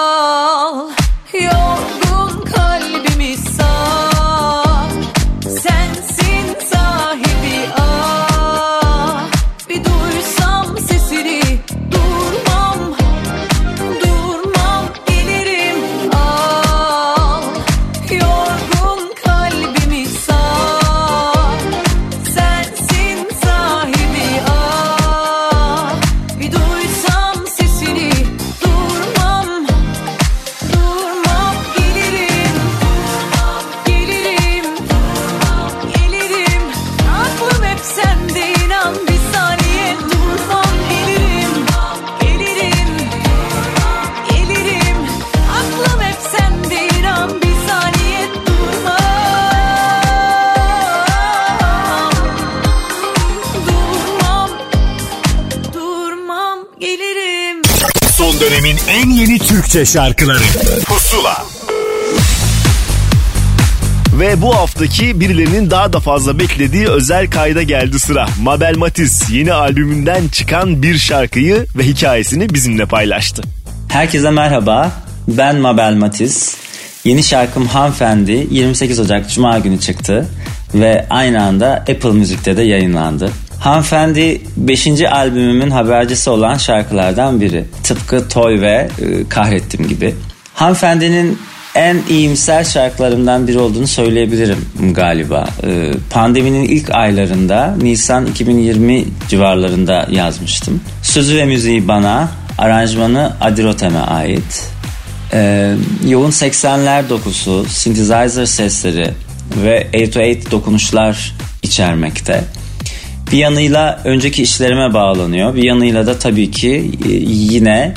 [0.05, 0.44] الله
[59.75, 60.43] Türkçe şarkıları
[60.87, 61.45] Pusula
[64.21, 68.27] Ve bu haftaki birilerinin daha da fazla beklediği özel kayda geldi sıra.
[68.43, 73.43] Mabel Matiz yeni albümünden çıkan bir şarkıyı ve hikayesini bizimle paylaştı.
[73.89, 74.93] Herkese merhaba.
[75.29, 76.57] Ben Mabel Matiz.
[77.05, 80.29] Yeni şarkım Hanımefendi 28 Ocak Cuma günü çıktı
[80.75, 83.31] ve aynı anda Apple Müzik'te de yayınlandı.
[83.65, 84.87] Hanımefendi 5.
[85.01, 87.65] albümümün habercisi olan şarkılardan biri.
[87.83, 90.15] Tıpkı Toy ve e, Kahrettim gibi.
[90.55, 91.39] Hanımefendinin
[91.75, 94.59] en iyimser şarkılarımdan biri olduğunu söyleyebilirim
[94.91, 95.49] galiba.
[95.67, 100.81] E, pandeminin ilk aylarında Nisan 2020 civarlarında yazmıştım.
[101.03, 102.29] Sözü ve müziği bana,
[102.59, 104.69] aranjmanı Adirotem'e ait.
[105.33, 105.75] Ee,
[106.09, 109.11] yoğun 80'ler dokusu, synthesizer sesleri
[109.65, 112.45] ve 808 dokunuşlar içermekte.
[113.33, 115.55] Bir yanıyla önceki işlerime bağlanıyor.
[115.55, 117.95] Bir yanıyla da tabii ki e, yine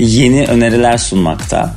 [0.00, 1.74] yeni öneriler sunmakta.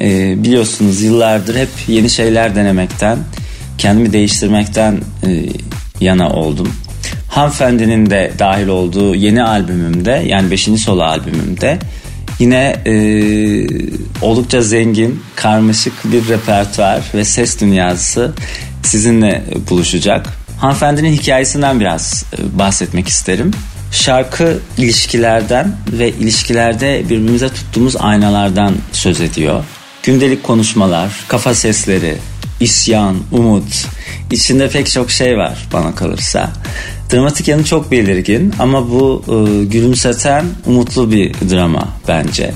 [0.00, 3.18] Ee, biliyorsunuz yıllardır hep yeni şeyler denemekten,
[3.78, 5.46] kendimi değiştirmekten e,
[6.00, 6.72] yana oldum.
[7.28, 10.62] Hanımefendinin de dahil olduğu yeni albümümde yani 5.
[10.62, 11.78] solo albümümde
[12.38, 12.92] yine e,
[14.22, 18.32] oldukça zengin, karmaşık bir repertuar ve ses dünyası
[18.82, 20.45] sizinle buluşacak.
[20.58, 23.50] Hanımefendinin hikayesinden biraz e, bahsetmek isterim.
[23.92, 29.64] Şarkı ilişkilerden ve ilişkilerde birbirimize tuttuğumuz aynalardan söz ediyor.
[30.02, 32.16] Gündelik konuşmalar, kafa sesleri,
[32.60, 33.86] isyan, umut,
[34.30, 36.50] içinde pek çok şey var bana kalırsa.
[37.12, 42.54] Dramatik yanı çok belirgin ama bu e, gülümseten umutlu bir drama bence.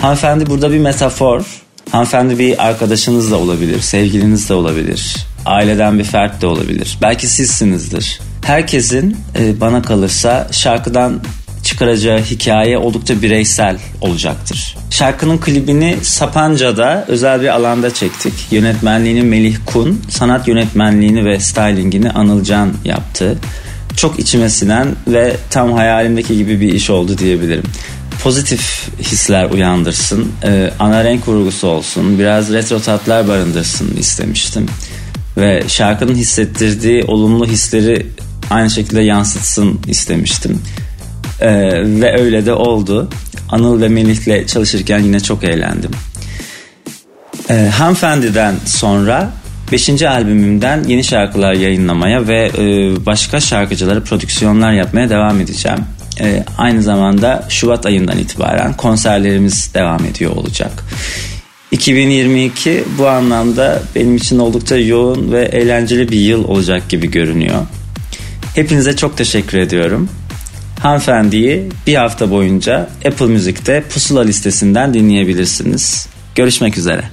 [0.00, 1.44] Hanımefendi burada bir metafor.
[1.90, 6.98] Hanımefendi bir arkadaşınız da olabilir, sevgiliniz de olabilir, aileden bir fert de olabilir.
[7.02, 8.20] Belki sizsinizdir.
[8.44, 11.20] Herkesin e, bana kalırsa şarkıdan
[11.64, 14.76] çıkaracağı hikaye oldukça bireysel olacaktır.
[14.90, 18.32] Şarkının klibini Sapanca'da özel bir alanda çektik.
[18.50, 23.38] Yönetmenliğini Melih Kun, sanat yönetmenliğini ve stylingini Anılcan yaptı.
[23.96, 27.64] Çok içime sinen ve tam hayalimdeki gibi bir iş oldu diyebilirim.
[28.22, 34.66] Pozitif hisler uyandırsın, e, ana renk vurgusu olsun, biraz retro tatlar barındırsın istemiştim.
[35.36, 38.06] Ve şarkının hissettirdiği olumlu hisleri
[38.50, 40.62] aynı şekilde yansıtsın istemiştim.
[41.40, 41.50] Ee,
[42.00, 43.08] ve öyle de oldu.
[43.48, 45.90] Anıl ve Melih'le çalışırken yine çok eğlendim.
[47.50, 49.32] Ee, Hanımefendi'den sonra
[49.72, 50.02] 5.
[50.02, 52.62] albümümden yeni şarkılar yayınlamaya ve e,
[53.06, 55.78] başka şarkıcılara prodüksiyonlar yapmaya devam edeceğim.
[56.20, 60.84] E, aynı zamanda Şubat ayından itibaren konserlerimiz devam ediyor olacak.
[61.74, 67.66] 2022 bu anlamda benim için oldukça yoğun ve eğlenceli bir yıl olacak gibi görünüyor.
[68.54, 70.08] Hepinize çok teşekkür ediyorum.
[70.80, 76.06] Hanımefendiyi bir hafta boyunca Apple Müzik'te Pusula listesinden dinleyebilirsiniz.
[76.34, 77.04] Görüşmek üzere.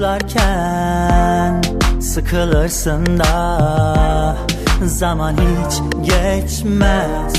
[0.00, 1.62] Başlarken
[2.00, 4.36] Sıkılırsın da
[4.84, 7.32] Zaman hiç geçmez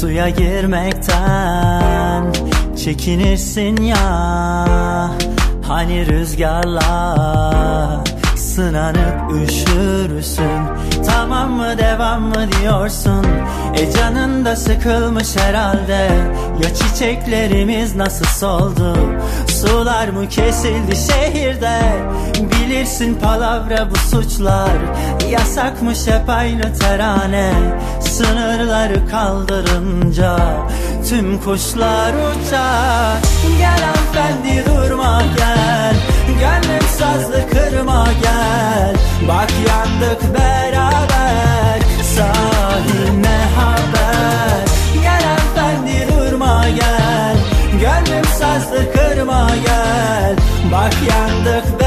[0.00, 2.32] Suya girmekten
[2.84, 5.10] Çekinirsin ya.
[5.68, 7.14] Hani rüzgarla
[8.36, 10.60] Sınanıp üşürsün
[11.06, 13.26] Tamam mı devam mı diyorsun?
[13.74, 16.10] E canın da sıkılmış herhalde.
[16.62, 18.96] Ya çiçeklerimiz nasıl soldu
[19.66, 21.80] Sular mı kesildi şehirde?
[22.34, 24.70] Bilir Bilirsin palavra bu suçlar.
[25.30, 27.52] Yasakmış hep aynı terane.
[28.00, 30.38] Sınırları kaldırınca
[31.08, 33.18] Tüm kuşlar uçar.
[33.58, 35.94] Gel hanımefendi durma gel.
[36.26, 38.96] Gönlüm sazlı kırma gel.
[39.28, 41.80] Bak yandık beraber.
[42.16, 43.12] Sahil
[47.84, 50.36] Gönlüm sazlı kırma gel.
[50.72, 51.83] Bak yandık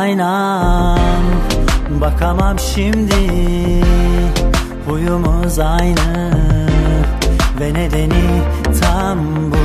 [0.00, 0.98] aynam
[2.00, 3.14] Bakamam şimdi
[4.86, 6.30] Huyumuz aynı.
[7.60, 8.42] Ve nedeni
[8.80, 9.18] tam
[9.50, 9.56] bu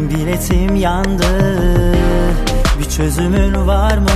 [0.00, 1.26] Biletim yandı.
[2.78, 4.10] Bir çözümün var mı?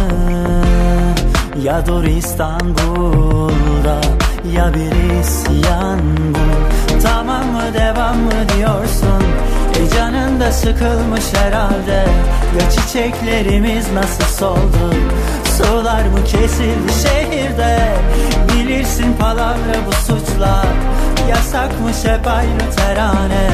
[1.62, 4.00] Ya dur İstanbul'da
[4.56, 6.00] Ya bir isyan
[6.34, 6.38] bu.
[7.02, 9.22] Tamam mı devam mı diyorsun?
[9.80, 12.06] E canın da sıkılmış herhalde.
[12.60, 14.94] Ya çiçeklerimiz nasıl soldu
[15.58, 17.92] Sular mı kesildi şehirde?
[18.52, 20.66] Bilirsin palavra bu suçlar.
[21.28, 23.50] Yasakmış hep aynı terane?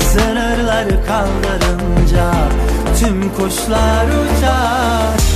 [0.00, 2.32] Sınırları kaldırınca
[3.00, 5.35] Tüm kuşlar uçar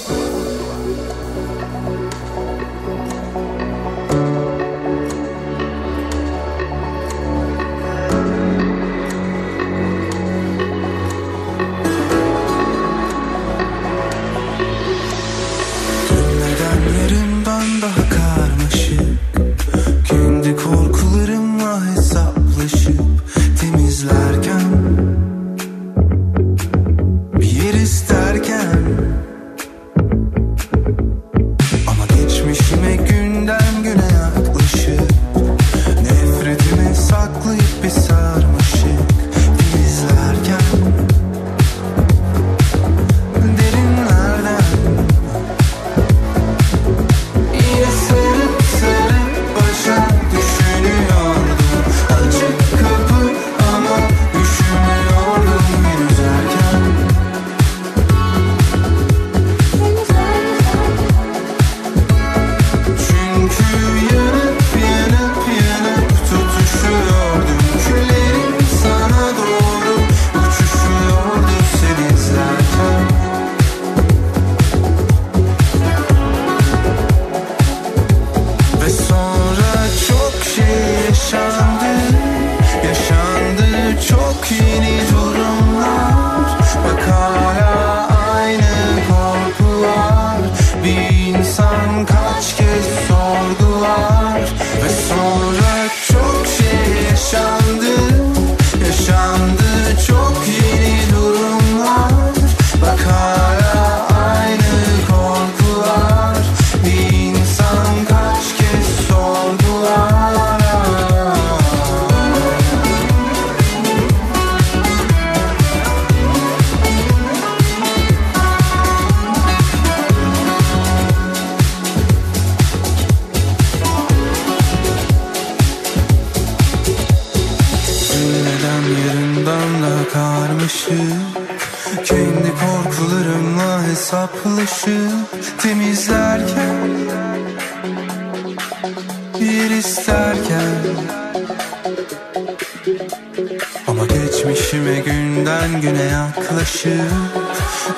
[145.41, 146.91] günden güne yaklaşıp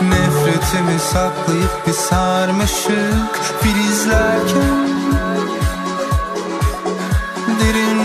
[0.01, 3.39] Ne Hasretimi saklayıp bir sarmaşık.
[3.61, 4.87] Filizlerken
[7.59, 8.02] Derinlerden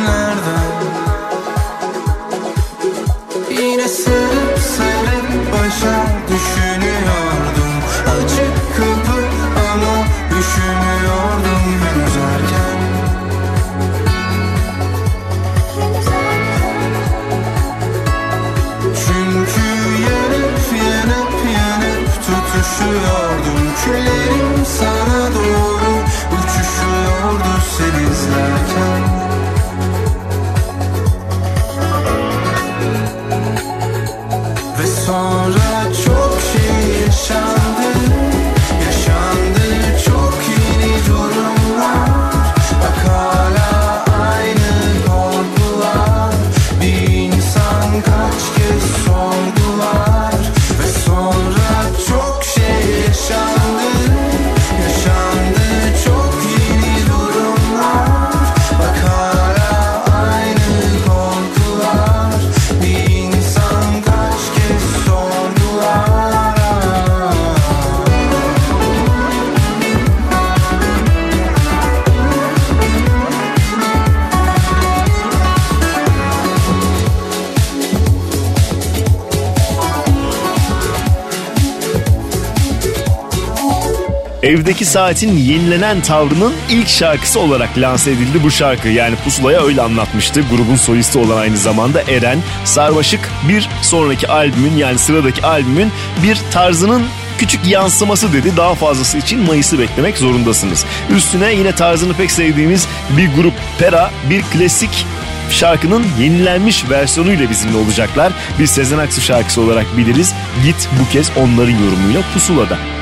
[84.49, 88.89] Evdeki saatin yenilenen tavrının ilk şarkısı olarak lanse edildi bu şarkı.
[88.89, 90.41] Yani Pusula'ya öyle anlatmıştı.
[90.51, 95.91] Grubun solisti olan aynı zamanda Eren Sarmaşık bir sonraki albümün yani sıradaki albümün
[96.23, 97.07] bir tarzının
[97.39, 98.57] küçük yansıması dedi.
[98.57, 100.85] Daha fazlası için Mayıs'ı beklemek zorundasınız.
[101.17, 105.07] Üstüne yine tarzını pek sevdiğimiz bir grup Pera bir klasik
[105.51, 108.33] şarkının yenilenmiş versiyonuyla bizimle olacaklar.
[108.59, 110.35] Biz Sezen Aksu şarkısı olarak biliriz.
[110.65, 112.98] Git bu kez onların yorumuyla Pusula'da.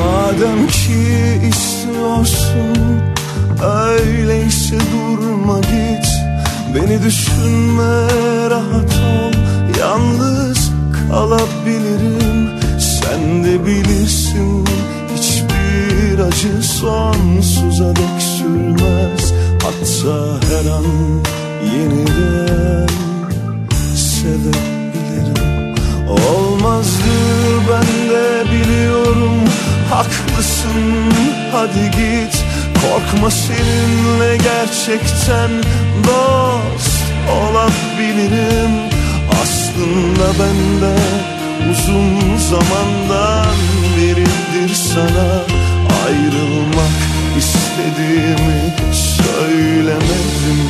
[0.00, 3.00] Madem ki istiyorsun
[3.62, 6.06] Öyleyse durma git.
[6.74, 8.06] Beni düşünme
[8.50, 9.32] rahat ol.
[9.80, 10.70] Yalnız
[11.08, 12.50] kalabilirim.
[12.78, 14.64] Sen de bilirsin
[15.16, 19.32] Hiçbir acı sonsuza dek sürmez.
[19.62, 20.16] Hatta
[20.48, 20.84] her an
[21.74, 22.88] yeniden
[23.96, 25.74] sevebilirim.
[26.08, 29.40] Olmazdır ben de biliyorum
[29.90, 31.12] Haklısın
[31.52, 32.44] hadi git.
[32.82, 35.50] Korkma seninle gerçekten
[36.04, 38.70] dost olabilirim.
[39.42, 40.96] Aslında ben de
[41.70, 43.56] uzun zamandan
[43.96, 45.42] beridir sana
[46.06, 46.98] Ayrılmak
[47.38, 50.60] istediğimi söylemedim.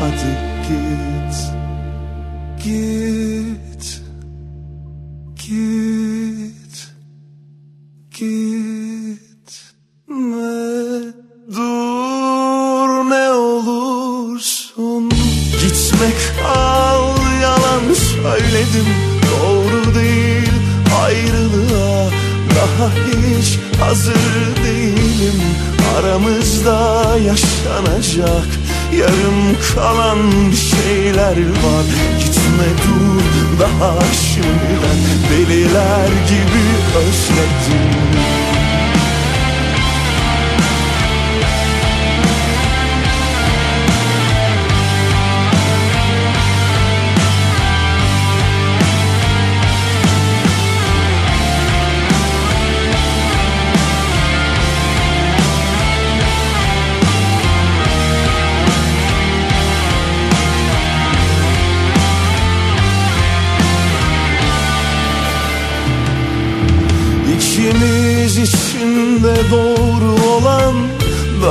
[0.00, 0.38] Hadi
[0.68, 1.36] git
[2.64, 2.95] Git
[22.78, 25.42] Daha hiç hazır değilim.
[25.98, 28.46] Aramızda yaşanacak
[28.92, 31.86] Yarım kalan şeyler var.
[32.18, 35.00] Gitme dur daha şimdiden
[35.30, 36.64] Deliler gibi
[36.98, 38.55] özledim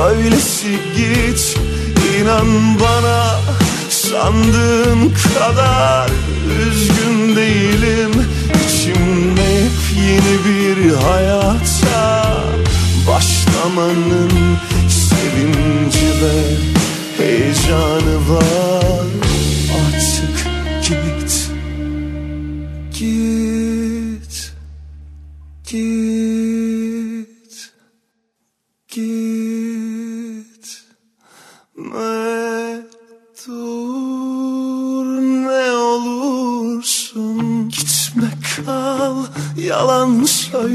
[0.06, 1.58] Böylesi git
[2.20, 3.40] inan bana
[3.88, 6.10] Sandığın kadar
[6.60, 8.12] üzgün değilim.
[8.66, 12.34] İçimde hep yeni bir hayata
[13.08, 14.30] Başlamanın
[14.88, 16.56] sevinci ve
[17.18, 18.75] heyecanı var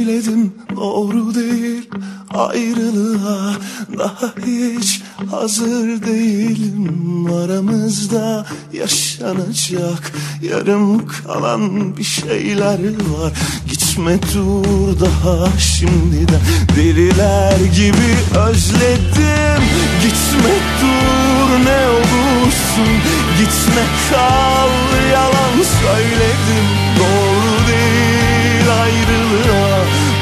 [0.01, 1.89] söyledim doğru değil.
[2.33, 3.55] Ayrılığa
[3.99, 5.01] Daha hiç
[5.31, 7.25] hazır değilim.
[7.33, 10.11] Aramızda yaşanacak
[10.41, 13.33] yarım kalan bir şeyler var.
[13.69, 16.41] Gitme dur daha şimdiden.
[16.75, 19.63] Deliler gibi özledim.
[20.03, 22.93] Gitme dur ne olursun.
[23.39, 24.69] Gitme kal
[25.11, 26.65] yalan söyledim.
[26.99, 29.20] Doğru değil ayrılığa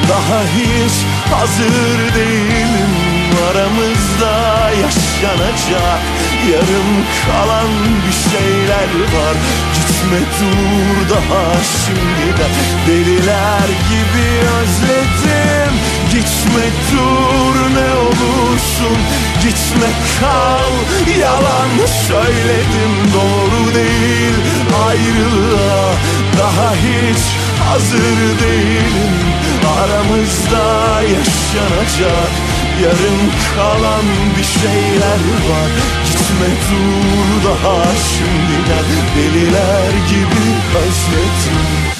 [0.10, 0.94] Daha hiç
[1.32, 2.90] hazır değilim.
[3.50, 6.02] Aramızda yaşanacak
[6.52, 6.90] yarım
[7.26, 7.70] kalan
[8.08, 9.36] bir şeyler var.
[9.74, 11.54] Gitme dur daha
[11.86, 12.52] şimdiden
[12.88, 14.28] Deliler gibi
[14.60, 15.74] özledim.
[16.12, 18.98] Gitme dur ne olursun.
[19.44, 20.74] Gitme kal.
[21.20, 23.14] Yalan söyledim.
[23.14, 24.36] Doğru değil.
[24.88, 25.94] Ayrılığa
[26.40, 27.20] Daha hiç
[27.70, 29.16] hazır değilim.
[29.80, 32.32] Aramızda yaşanacak
[32.84, 34.06] Yarım kalan
[34.38, 35.70] bir şeyler var.
[36.06, 38.86] Gitme dur daha şimdiden
[39.16, 40.46] Deliler gibi
[40.78, 41.99] özledim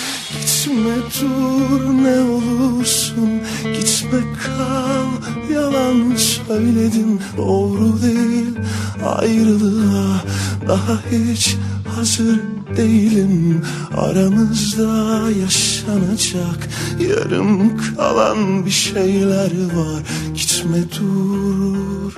[0.80, 3.30] Gitme dur ne olursun.
[3.64, 5.08] Gitme kal
[5.54, 8.60] yalan söyledim Doğru değil
[9.06, 10.24] ayrılığa
[10.68, 11.56] Daha hiç
[11.96, 12.40] hazır
[12.78, 13.62] değilim.
[13.98, 16.70] Aramızda yaşanacak
[17.00, 20.04] Yarım kalan bir şeyler var.
[20.36, 22.16] Gitme dur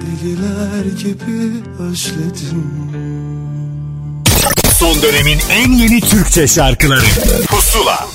[0.00, 2.64] Deliler gibi özledim
[4.78, 7.06] Son dönemin en yeni Türkçe şarkıları.
[7.48, 8.08] Pusula.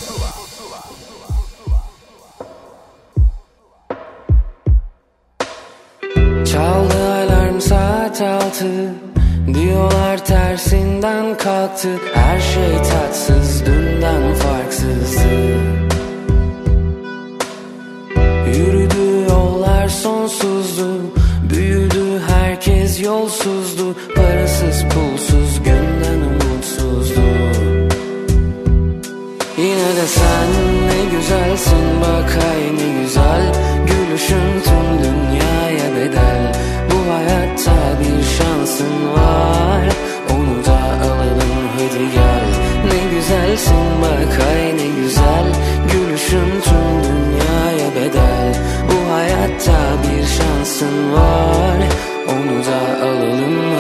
[6.52, 8.94] Çaldı alarm saat altı.
[9.54, 15.28] Diyorlar tersinden kalktı Her şey tatsız dünden farksızdı
[18.48, 21.02] Yürüdü yollar sonsuzdu.
[21.50, 23.96] Büyüdü herkes yolsuzdu.
[24.16, 25.53] Parasız pulsuz
[32.38, 33.54] ay ne güzel.
[33.88, 36.52] Gülüşün tüm dünyaya bedel.
[36.92, 39.84] Bu hayatta bir şansın var.
[40.30, 42.50] Onu da alalım hadi gel.
[42.86, 45.46] Ne güzelsin bak ay ne güzel.
[45.92, 48.54] Gülüşün tüm dünyaya bedel.
[48.90, 51.78] Bu hayatta bir şansın var.
[52.28, 53.73] Onu da alalım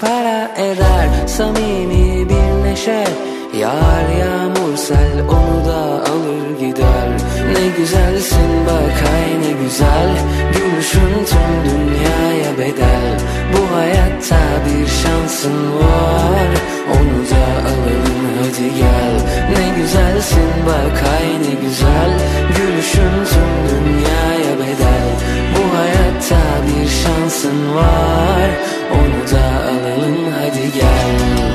[0.00, 3.04] para eder Samimi bir neşe.
[3.60, 5.77] Yağar yağmur sel onu da
[7.78, 10.10] güzelsin bak ay ne güzel.
[10.52, 13.14] Gülüşün tüm dünyaya bedel.
[13.52, 16.48] Bu hayatta bir şansın var.
[16.94, 19.14] Onu da alalım hadi gel.
[19.50, 22.10] Ne güzelsin bak ay ne güzel.
[22.56, 25.08] Gülüşün tüm dünyaya bedel.
[25.54, 28.50] Bu hayatta bir şansın var.
[28.92, 31.47] Onu da alalım hadi gel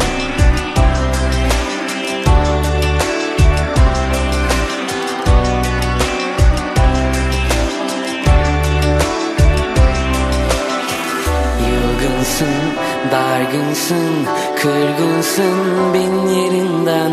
[13.13, 14.13] dargınsın,
[14.61, 17.11] kırgınsın bin yerinden.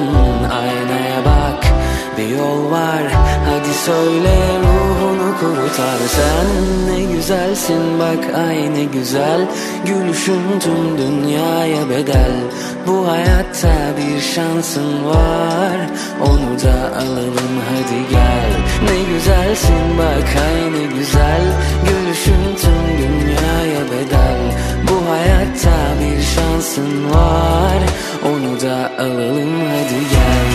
[0.60, 1.66] Aynaya bak,
[2.18, 3.02] bir yol var.
[3.48, 6.48] Hadi söyle ruhunu kurutar Sen
[6.88, 9.40] ne güzelsin bak ay ne güzel.
[9.84, 12.32] Gülüşün tüm dünyaya bedel.
[12.86, 15.78] Bu hayatta bir şansın var.
[16.20, 18.50] Onu da alalım hadi gel.
[18.84, 21.42] Ne güzelsin bak ay ne güzel.
[21.88, 27.78] Gülüşün tüm dünyaya bedel Bu hayatta bir şansın var.
[28.24, 30.50] Onu da alalım hadi gel.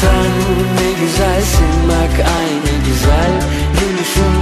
[0.00, 0.30] Sen
[0.76, 3.32] ne güzelsin bak ay ne güzel
[3.80, 4.34] Gülüşün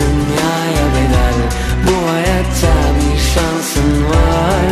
[0.00, 1.38] dünyaya bedel.
[1.86, 4.66] Bu hayatta bir şansın var.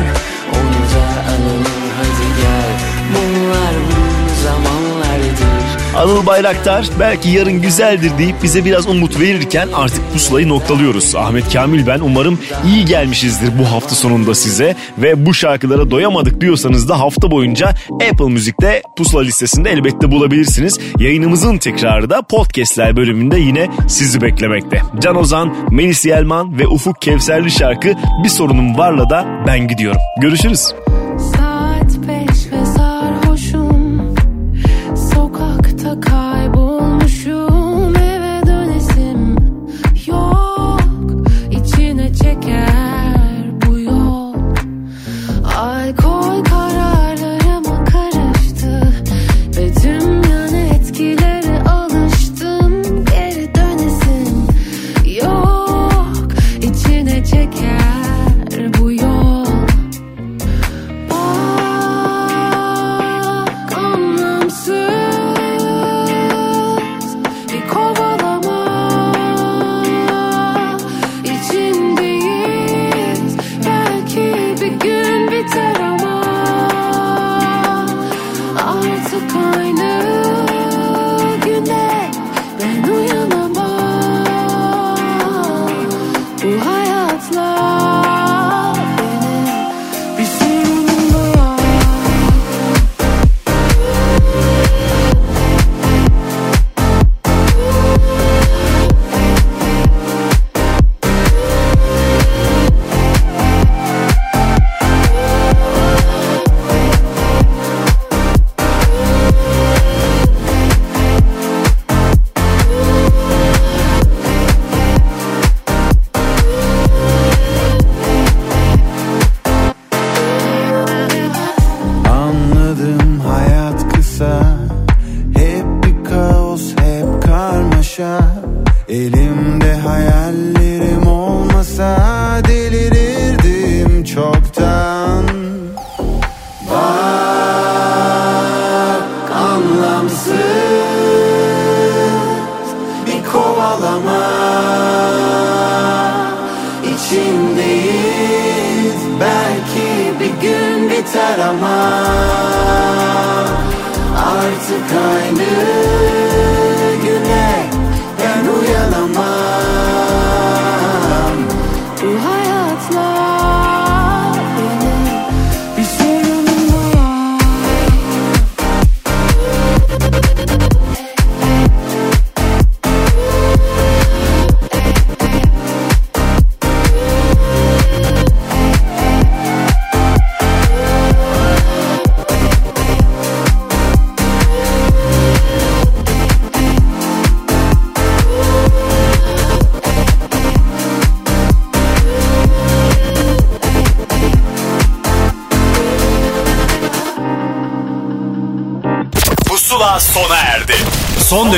[0.52, 2.77] Onu da alalım hadi gel
[3.14, 5.58] Bunlar bu zamanlardır
[5.98, 11.14] Anıl Bayraktar belki yarın güzeldir deyip bize biraz umut verirken artık pusulayı noktalıyoruz.
[11.16, 16.88] Ahmet Kamil ben umarım iyi gelmişizdir bu hafta sonunda size ve bu şarkılara doyamadık diyorsanız
[16.88, 20.78] da hafta boyunca Apple Müzik'te pusula listesinde elbette bulabilirsiniz.
[20.98, 24.82] Yayınımızın tekrarı da podcastler bölümünde yine sizi beklemekte.
[24.98, 27.94] Can Ozan, Melis Yelman ve Ufuk Kevserli şarkı
[28.24, 30.00] Bir Sorunum Varla da ben gidiyorum.
[30.20, 30.72] Görüşürüz.